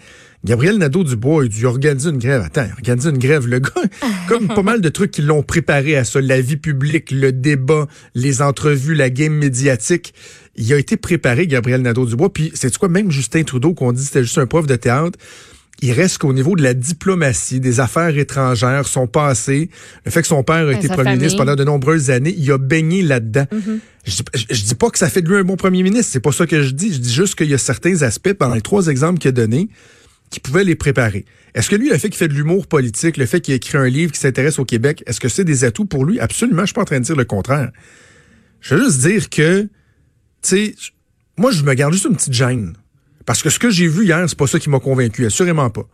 Gabriel 0.46 0.78
Nadeau-Dubois 0.78 1.44
a 1.44 1.48
dû 1.48 1.66
organiser 1.66 2.10
une 2.10 2.20
grève. 2.20 2.42
Attends, 2.42 2.70
organiser 2.78 3.10
une 3.10 3.18
grève. 3.18 3.48
Le 3.48 3.60
gars, 3.60 3.70
comme 4.30 4.48
pas 4.48 4.62
mal 4.64 4.80
de 4.80 4.88
trucs 4.88 5.12
qui 5.12 5.24
l'ont 5.24 5.44
préparé 5.44 5.98
à 5.98 6.06
ça, 6.06 6.22
la 6.22 6.40
vie 6.40 6.56
publique, 6.56 7.12
le 7.12 7.34
débat, 7.34 7.88
les 8.14 8.42
entrevues, 8.42 8.96
la 8.96 9.10
game 9.10 9.34
médiatique. 9.34 10.14
Il 10.56 10.72
a 10.72 10.78
été 10.78 10.96
préparé, 10.96 11.48
Gabriel 11.48 11.82
Nadeau-Dubois. 11.82 12.32
Puis, 12.32 12.52
c'est 12.54 12.74
quoi, 12.78 12.88
même 12.88 13.12
Justin 13.12 13.44
Trudeau, 13.44 13.74
qu'on 13.74 13.92
dit 13.92 14.06
c'était 14.06 14.24
juste 14.24 14.38
un 14.38 14.48
prof 14.48 14.68
de 14.68 14.76
théâtre, 14.78 15.20
il 15.82 15.92
reste 15.92 16.20
qu'au 16.20 16.34
niveau 16.34 16.56
de 16.56 16.64
la 16.64 16.74
diplomatie, 16.74 17.60
des 17.60 17.80
affaires 17.80 18.18
étrangères, 18.18 18.88
son 18.88 19.08
passé, 19.08 19.70
le 20.06 20.12
fait 20.12 20.22
que 20.22 20.28
son 20.28 20.44
père 20.44 20.68
a 20.68 20.74
été 20.74 20.88
premier 20.88 21.16
ministre 21.16 21.38
pendant 21.38 21.56
de 21.56 21.64
nombreuses 21.64 22.12
années, 22.12 22.34
il 22.38 22.50
a 22.52 22.58
baigné 22.58 23.02
là-dedans. 23.02 23.46
Mm-hmm. 23.52 24.24
je, 24.52 24.64
dis 24.64 24.76
pas 24.76 24.90
que 24.90 24.98
ça 24.98 25.10
fait 25.10 25.22
de 25.22 25.30
lui 25.30 25.38
un 25.38 25.44
bon 25.44 25.58
premier 25.58 25.84
ministre, 25.84 26.12
c'est 26.14 26.22
pas 26.22 26.32
ça 26.32 26.48
que 26.48 26.62
je 26.62 26.72
dis. 26.72 26.94
Je 26.94 27.00
dis 27.00 27.14
juste 27.14 27.36
qu'il 27.36 27.50
y 27.50 27.54
a 27.54 27.58
certains 27.58 28.04
aspects, 28.04 28.34
pendant 28.34 28.56
les 28.56 28.62
trois 28.62 28.88
exemples 28.88 29.20
qu'il 29.20 29.30
a 29.30 29.34
donnés, 29.34 29.70
qui 30.30 30.40
pouvaient 30.40 30.64
les 30.64 30.76
préparer. 30.76 31.26
Est-ce 31.54 31.70
que 31.70 31.76
lui, 31.76 31.90
le 31.90 31.98
fait 31.98 32.10
qu'il 32.10 32.18
fait 32.18 32.28
de 32.28 32.34
l'humour 32.34 32.68
politique, 32.68 33.18
le 33.18 33.26
fait 33.26 33.42
qu'il 33.42 33.54
écrit 33.54 33.78
un 33.78 33.88
livre 33.88 34.12
qui 34.12 34.20
s'intéresse 34.20 34.60
au 34.60 34.66
Québec, 34.66 35.04
est-ce 35.08 35.20
que 35.20 35.30
c'est 35.30 35.44
des 35.44 35.66
atouts 35.66 35.86
pour 35.86 36.06
lui? 36.06 36.20
Absolument, 36.20 36.62
je 36.62 36.68
suis 36.68 36.74
pas 36.74 36.82
en 36.82 36.86
train 36.86 37.00
de 37.00 37.06
dire 37.06 37.16
le 37.16 37.26
contraire. 37.26 37.72
Je 38.62 38.76
veux 38.76 38.86
juste 38.86 39.02
dire 39.02 39.30
que, 39.30 39.62
tu 39.62 39.70
sais, 40.42 40.76
moi, 41.38 41.52
je 41.52 41.64
me 41.64 41.74
garde 41.74 41.94
juste 41.94 42.06
une 42.06 42.16
petite 42.16 42.34
gêne 42.34 42.76
parce 43.26 43.42
que 43.42 43.50
ce 43.50 43.60
que 43.60 43.70
j'ai 43.70 43.88
vu 43.88 44.06
hier, 44.06 44.24
c'est 44.28 44.38
pas 44.38 44.48
ça 44.48 44.60
qui 44.60 44.70
m'a 44.70 44.80
convaincu, 44.80 45.26
assurément 45.26 45.70
pas. 45.70 45.88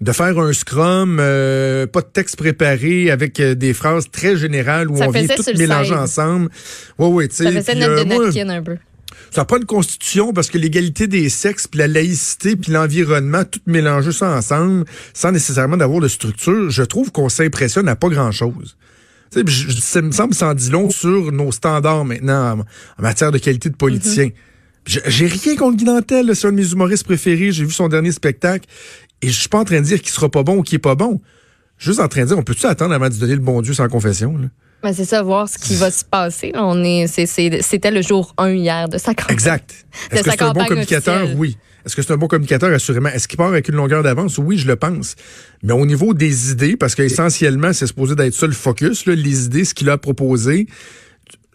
De 0.00 0.12
faire 0.12 0.38
un 0.38 0.52
scrum, 0.52 1.18
euh, 1.20 1.86
pas 1.86 2.02
de 2.02 2.06
texte 2.06 2.36
préparé, 2.36 3.10
avec 3.10 3.40
euh, 3.40 3.54
des 3.54 3.74
phrases 3.74 4.10
très 4.10 4.36
générales 4.36 4.88
où 4.88 5.02
on 5.02 5.10
vient 5.10 5.26
tout 5.26 5.42
mélanger 5.56 5.94
ensemble. 5.94 6.50
Ouais, 6.98 7.08
ouais, 7.08 7.28
tu 7.28 7.36
sais. 7.36 7.44
Ça 7.44 7.62
faisait 7.62 7.74
notre 7.74 8.04
de 8.04 8.50
un 8.50 8.62
peu. 8.62 8.76
Ça 9.30 9.42
n'a 9.42 9.44
pas 9.44 9.58
de 9.58 9.64
constitution 9.64 10.32
parce 10.32 10.50
que 10.50 10.56
l'égalité 10.56 11.06
des 11.06 11.28
sexes, 11.28 11.66
puis 11.66 11.78
la 11.78 11.88
laïcité, 11.88 12.56
puis 12.56 12.72
l'environnement, 12.72 13.44
tout 13.44 13.60
mélanger 13.66 14.12
ça 14.12 14.30
ensemble, 14.30 14.84
sans 15.12 15.32
nécessairement 15.32 15.76
d'avoir 15.76 16.00
de 16.00 16.08
structure, 16.08 16.70
je 16.70 16.82
trouve 16.82 17.12
qu'on 17.12 17.28
s'impressionne 17.28 17.88
à 17.88 17.96
pas 17.96 18.08
grand-chose. 18.08 18.76
Ça 19.30 20.00
me 20.00 20.12
semble 20.12 20.34
sans 20.34 20.54
dit 20.54 20.70
long 20.70 20.88
sur 20.90 21.32
nos 21.32 21.52
standards 21.52 22.04
maintenant 22.04 22.64
en, 22.98 23.02
matière 23.02 23.30
de 23.30 23.38
qualité 23.38 23.68
de 23.68 23.76
politicien. 23.76 24.26
Mm-hmm. 24.26 24.47
J'ai 24.86 25.26
rien 25.26 25.56
contre 25.56 25.76
Guy 25.76 25.84
Dantel, 25.84 26.34
c'est 26.34 26.46
un 26.46 26.52
de 26.52 26.56
mes 26.56 26.70
humoristes 26.70 27.04
préférés. 27.04 27.52
J'ai 27.52 27.64
vu 27.64 27.70
son 27.70 27.88
dernier 27.88 28.12
spectacle. 28.12 28.66
Et 29.20 29.28
je 29.28 29.38
suis 29.38 29.48
pas 29.48 29.58
en 29.58 29.64
train 29.64 29.80
de 29.80 29.84
dire 29.84 30.00
qu'il 30.00 30.10
sera 30.10 30.28
pas 30.30 30.42
bon 30.42 30.58
ou 30.58 30.62
qu'il 30.62 30.76
est 30.76 30.78
pas 30.78 30.94
bon. 30.94 31.20
Je 31.76 31.84
suis 31.84 31.90
juste 31.90 32.00
en 32.00 32.08
train 32.08 32.22
de 32.22 32.26
dire, 32.26 32.38
on 32.38 32.42
peut-tu 32.42 32.66
attendre 32.66 32.94
avant 32.94 33.08
de 33.08 33.14
donner 33.14 33.34
le 33.34 33.40
bon 33.40 33.60
Dieu 33.62 33.74
sans 33.74 33.88
confession? 33.88 34.36
Là? 34.36 34.46
Ben 34.82 34.92
c'est 34.92 35.04
ça, 35.04 35.22
voir 35.22 35.48
ce 35.48 35.58
qui 35.58 35.74
va 35.74 35.90
se 35.90 36.04
passer. 36.04 36.52
On 36.54 36.84
est, 36.84 37.06
c'était 37.08 37.90
le 37.90 38.00
jour 38.00 38.32
1 38.38 38.50
hier 38.52 38.88
de 38.88 38.96
sa 38.96 39.12
campagne. 39.12 39.34
Exact. 39.34 39.86
Est-ce 40.10 40.22
que 40.22 40.30
c'est 40.30 40.42
un 40.42 40.52
bon 40.52 40.64
communicateur? 40.64 41.28
Oui. 41.36 41.56
Est-ce 41.84 41.96
que 41.96 42.02
c'est 42.02 42.12
un 42.12 42.16
bon 42.16 42.28
communicateur? 42.28 42.72
Assurément? 42.72 43.08
Est-ce 43.08 43.26
qu'il 43.26 43.38
part 43.38 43.48
avec 43.48 43.68
une 43.68 43.74
longueur 43.74 44.02
d'avance? 44.02 44.38
Oui, 44.38 44.56
je 44.56 44.68
le 44.68 44.76
pense. 44.76 45.16
Mais 45.62 45.72
au 45.72 45.84
niveau 45.84 46.14
des 46.14 46.52
idées, 46.52 46.76
parce 46.76 46.94
qu'essentiellement, 46.94 47.72
c'est 47.72 47.86
supposé 47.88 48.14
d'être 48.14 48.34
ça 48.34 48.46
le 48.46 48.52
focus, 48.52 49.06
là, 49.06 49.14
les 49.14 49.46
idées, 49.46 49.64
ce 49.64 49.74
qu'il 49.74 49.90
a 49.90 49.98
proposé, 49.98 50.66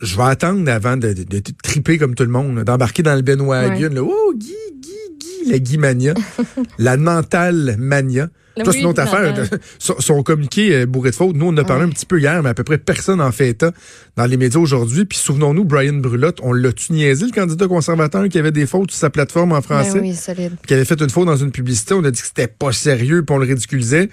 je 0.03 0.17
vais 0.17 0.23
attendre 0.23 0.69
avant 0.69 0.97
de, 0.97 1.13
de, 1.13 1.41
triper 1.63 1.97
comme 1.97 2.13
tout 2.15 2.23
le 2.23 2.29
monde, 2.29 2.63
d'embarquer 2.63 3.03
dans 3.03 3.15
le 3.15 3.21
Benoît 3.21 3.67
Ouais. 3.67 3.97
oh, 3.99 4.33
Guy, 4.35 4.53
Guy, 4.81 4.89
Guy, 5.19 5.51
la 5.51 5.59
Guy 5.59 5.77
Mania, 5.77 6.13
la 6.77 6.97
mentale 6.97 7.75
mania. 7.79 8.29
Ça, 8.57 8.71
c'est 8.71 8.81
une 8.81 8.85
autre 8.85 9.01
affaire. 9.01 9.33
Son, 9.79 10.21
communiqué 10.21 10.75
euh, 10.75 10.85
bourré 10.85 11.09
de 11.09 11.15
fautes. 11.15 11.35
Nous, 11.35 11.47
on 11.47 11.49
en 11.49 11.57
a 11.57 11.63
parlé 11.63 11.85
un 11.85 11.89
petit 11.89 12.05
peu 12.05 12.19
hier, 12.19 12.43
mais 12.43 12.49
à 12.49 12.53
peu 12.53 12.63
près 12.63 12.77
personne 12.77 13.19
en 13.19 13.31
fait 13.31 13.49
état 13.49 13.71
dans 14.15 14.25
les 14.25 14.37
médias 14.37 14.59
aujourd'hui. 14.59 15.05
Puis 15.05 15.17
souvenons-nous, 15.17 15.63
Brian 15.63 15.93
Brulotte, 15.93 16.39
on 16.43 16.53
l'a-tu 16.53 16.93
niaisé, 16.93 17.25
le 17.25 17.31
candidat 17.31 17.67
conservateur 17.67 18.29
qui 18.29 18.37
avait 18.37 18.51
des 18.51 18.67
fautes 18.67 18.91
sur 18.91 18.99
sa 18.99 19.09
plateforme 19.09 19.53
en 19.53 19.61
français? 19.61 19.95
Ben 19.95 20.01
oui, 20.01 20.13
solide. 20.13 20.53
Qui 20.67 20.75
avait 20.75 20.85
fait 20.85 21.01
une 21.01 21.09
faute 21.09 21.25
dans 21.25 21.35
une 21.35 21.51
publicité. 21.51 21.95
On 21.95 22.03
a 22.03 22.11
dit 22.11 22.21
que 22.21 22.27
c'était 22.27 22.47
pas 22.47 22.71
sérieux, 22.71 23.23
puis 23.25 23.35
on 23.35 23.39
le 23.39 23.47
ridiculisait. 23.47 24.09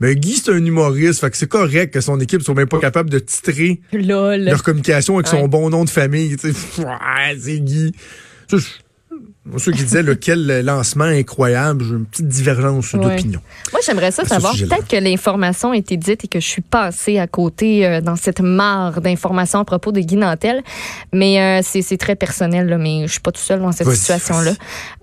Mais 0.00 0.14
Guy, 0.14 0.36
c'est 0.36 0.52
un 0.52 0.64
humoriste, 0.64 1.20
fait 1.20 1.30
que 1.30 1.36
c'est 1.36 1.48
correct 1.48 1.92
que 1.92 2.00
son 2.00 2.20
équipe 2.20 2.42
soit 2.42 2.54
même 2.54 2.68
pas 2.68 2.78
capable 2.78 3.10
de 3.10 3.18
titrer 3.18 3.80
leur 3.92 4.62
communication 4.62 5.16
avec 5.16 5.26
son 5.26 5.48
bon 5.48 5.70
nom 5.70 5.84
de 5.84 5.90
famille. 5.90 6.36
c'est 6.42 7.60
Guy. 7.60 7.92
Moi, 9.44 9.58
ceux 9.58 9.72
qui 9.72 9.82
disaient 9.82 10.02
lequel 10.02 10.60
lancement 10.64 11.04
incroyable, 11.04 11.82
j'ai 11.82 11.94
une 11.94 12.04
petite 12.04 12.28
divergence 12.28 12.94
d'opinion. 12.94 13.40
Moi, 13.72 13.80
j'aimerais 13.84 14.10
ça 14.10 14.24
savoir. 14.26 14.52
Peut-être 14.54 14.86
que 14.86 14.96
l'information 14.96 15.70
a 15.70 15.76
été 15.76 15.96
dite 15.96 16.24
et 16.24 16.28
que 16.28 16.38
je 16.38 16.46
suis 16.46 16.62
passée 16.62 17.18
à 17.18 17.26
côté 17.26 17.86
euh, 17.86 18.02
dans 18.02 18.16
cette 18.16 18.40
mare 18.40 19.00
d'informations 19.00 19.58
à 19.58 19.64
propos 19.64 19.90
de 19.90 20.00
Guy 20.00 20.16
Nantel. 20.16 20.62
Mais 21.14 21.40
euh, 21.40 21.60
c'est 21.62 21.96
très 21.96 22.14
personnel, 22.14 22.68
là, 22.68 22.76
mais 22.76 23.06
je 23.06 23.12
suis 23.12 23.20
pas 23.20 23.32
tout 23.32 23.40
seul 23.40 23.60
dans 23.60 23.72
cette 23.72 23.90
situation-là. 23.90 24.52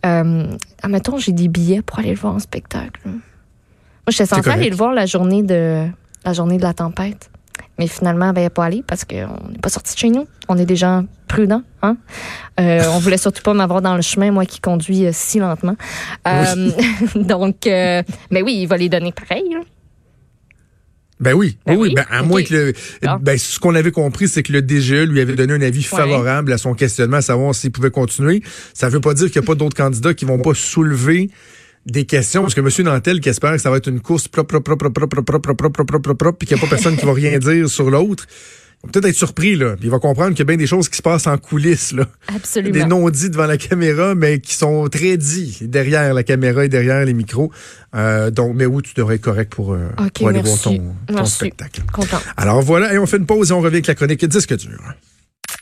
Euh, 0.06 0.46
admettons, 0.84 1.18
j'ai 1.18 1.32
des 1.32 1.48
billets 1.48 1.82
pour 1.82 1.98
aller 1.98 2.12
le 2.12 2.18
voir 2.18 2.36
en 2.36 2.40
spectacle. 2.40 3.02
Moi, 4.06 4.12
j'étais 4.12 4.28
censée 4.28 4.50
aller 4.50 4.70
le 4.70 4.76
voir 4.76 4.94
la 4.94 5.06
journée 5.06 5.42
de 5.42 5.88
la 6.24 6.34
journée 6.34 6.58
de 6.58 6.64
la 6.64 6.74
tempête. 6.74 7.30
Mais 7.78 7.88
finalement, 7.88 8.32
elle 8.36 8.50
pas 8.50 8.66
aller 8.66 8.84
parce 8.86 9.04
qu'on 9.04 9.50
n'est 9.52 9.60
pas 9.62 9.70
sorti 9.70 9.96
de 9.96 10.00
chez 10.00 10.10
nous. 10.10 10.28
On 10.48 10.58
est 10.58 10.66
des 10.66 10.76
gens 10.76 11.06
prudents. 11.28 11.64
Hein? 11.82 11.98
Euh, 12.60 12.84
on 12.94 13.00
voulait 13.00 13.18
surtout 13.18 13.42
pas 13.42 13.54
m'avoir 13.54 13.82
dans 13.82 13.96
le 13.96 14.02
chemin, 14.02 14.32
moi 14.32 14.46
qui 14.46 14.62
conduis 14.62 15.06
euh, 15.06 15.12
si 15.14 15.40
lentement. 15.40 15.76
Euh, 16.28 16.72
donc, 17.16 17.66
mais 17.66 18.42
oui, 18.44 18.60
il 18.62 18.68
va 18.68 18.78
les 18.78 18.90
donner 18.90 19.12
pareil. 19.12 19.58
Ben 21.20 21.34
oui, 21.34 21.58
ben 21.66 21.78
oui, 21.78 21.94
Ben, 21.96 22.06
à 22.10 22.24
moins 22.24 22.44
que 22.44 22.54
le, 22.54 22.74
ben, 23.22 23.38
ce 23.38 23.58
qu'on 23.58 23.74
avait 23.74 23.92
compris, 23.92 24.28
c'est 24.28 24.44
que 24.44 24.52
le 24.52 24.62
DGE 24.62 25.08
lui 25.08 25.22
avait 25.22 25.36
donné 25.36 25.54
un 25.54 25.62
avis 25.62 25.84
favorable 25.84 26.52
à 26.52 26.58
son 26.58 26.74
questionnement, 26.74 27.18
à 27.18 27.22
savoir 27.22 27.56
s'il 27.56 27.72
pouvait 27.72 27.92
continuer. 27.92 28.44
Ça 28.74 28.90
veut 28.90 29.00
pas 29.00 29.14
dire 29.14 29.32
qu'il 29.32 29.40
n'y 29.42 29.46
a 29.46 29.48
pas 29.48 29.56
d'autres 29.56 29.78
candidats 29.78 30.14
qui 30.14 30.26
vont 30.26 30.40
pas 30.40 30.54
soulever 30.54 31.30
des 31.86 32.06
questions, 32.06 32.42
parce 32.42 32.56
que 32.56 32.62
M. 32.62 32.86
Nantel 32.86 33.20
qui 33.20 33.30
espère 33.30 33.54
que 33.54 33.58
ça 33.60 33.70
va 33.70 33.78
être 33.78 33.88
une 33.88 34.02
course 34.02 34.28
propre, 34.28 34.60
propre, 34.60 34.90
propre, 34.90 35.22
propre, 35.22 35.54
propre, 35.54 35.84
propre, 35.84 36.14
propre, 36.14 36.38
puis 36.38 36.48
qu'il 36.48 36.58
n'y 36.58 36.64
a 36.64 36.66
pas 36.66 36.70
personne 36.70 36.98
qui 36.98 37.06
va 37.06 37.14
rien 37.14 37.38
dire 37.38 37.70
sur 37.70 37.90
l'autre 37.90 38.26
peut-être 38.92 39.06
être 39.06 39.16
surpris, 39.16 39.56
là. 39.56 39.76
Il 39.82 39.90
va 39.90 40.00
comprendre 40.00 40.32
qu'il 40.32 40.40
y 40.40 40.42
a 40.44 40.46
bien 40.46 40.58
des 40.58 40.68
choses 40.68 40.90
qui 40.90 40.98
se 40.98 41.02
passent 41.02 41.28
en 41.28 41.38
coulisses, 41.38 41.92
là. 41.92 42.06
Absolument. 42.34 42.74
Des 42.74 42.86
non-dits 42.86 43.30
devant 43.30 43.46
la 43.46 43.58
caméra, 43.58 44.16
mais 44.16 44.40
qui 44.40 44.54
sont 44.54 44.88
très 44.88 45.18
dits 45.18 45.60
derrière 45.62 46.14
la 46.14 46.24
caméra 46.24 46.66
et 46.66 46.70
derrière 46.70 47.04
les 47.06 47.14
micros. 47.14 47.52
Euh, 47.96 48.32
donc, 48.32 48.56
mais 48.56 48.66
où 48.66 48.82
tu 48.82 48.94
devrais 48.94 49.16
être 49.16 49.22
correct 49.22 49.54
pour, 49.54 49.74
euh, 49.74 49.88
okay, 49.98 50.10
pour 50.16 50.30
aller 50.30 50.42
merci. 50.44 50.64
voir 50.64 50.78
ton, 50.78 50.96
ton 51.08 51.14
merci. 51.16 51.36
spectacle. 51.36 51.82
Content. 51.92 52.20
Alors 52.38 52.62
voilà, 52.62 52.94
et 52.94 52.98
on 52.98 53.06
fait 53.06 53.18
une 53.18 53.26
pause 53.26 53.52
et 53.52 53.54
on 53.54 53.62
revient 53.62 53.76
avec 53.76 53.88
la 53.88 53.96
chronique 53.96 54.26
Disque 54.26 54.56
dur. 54.56 54.80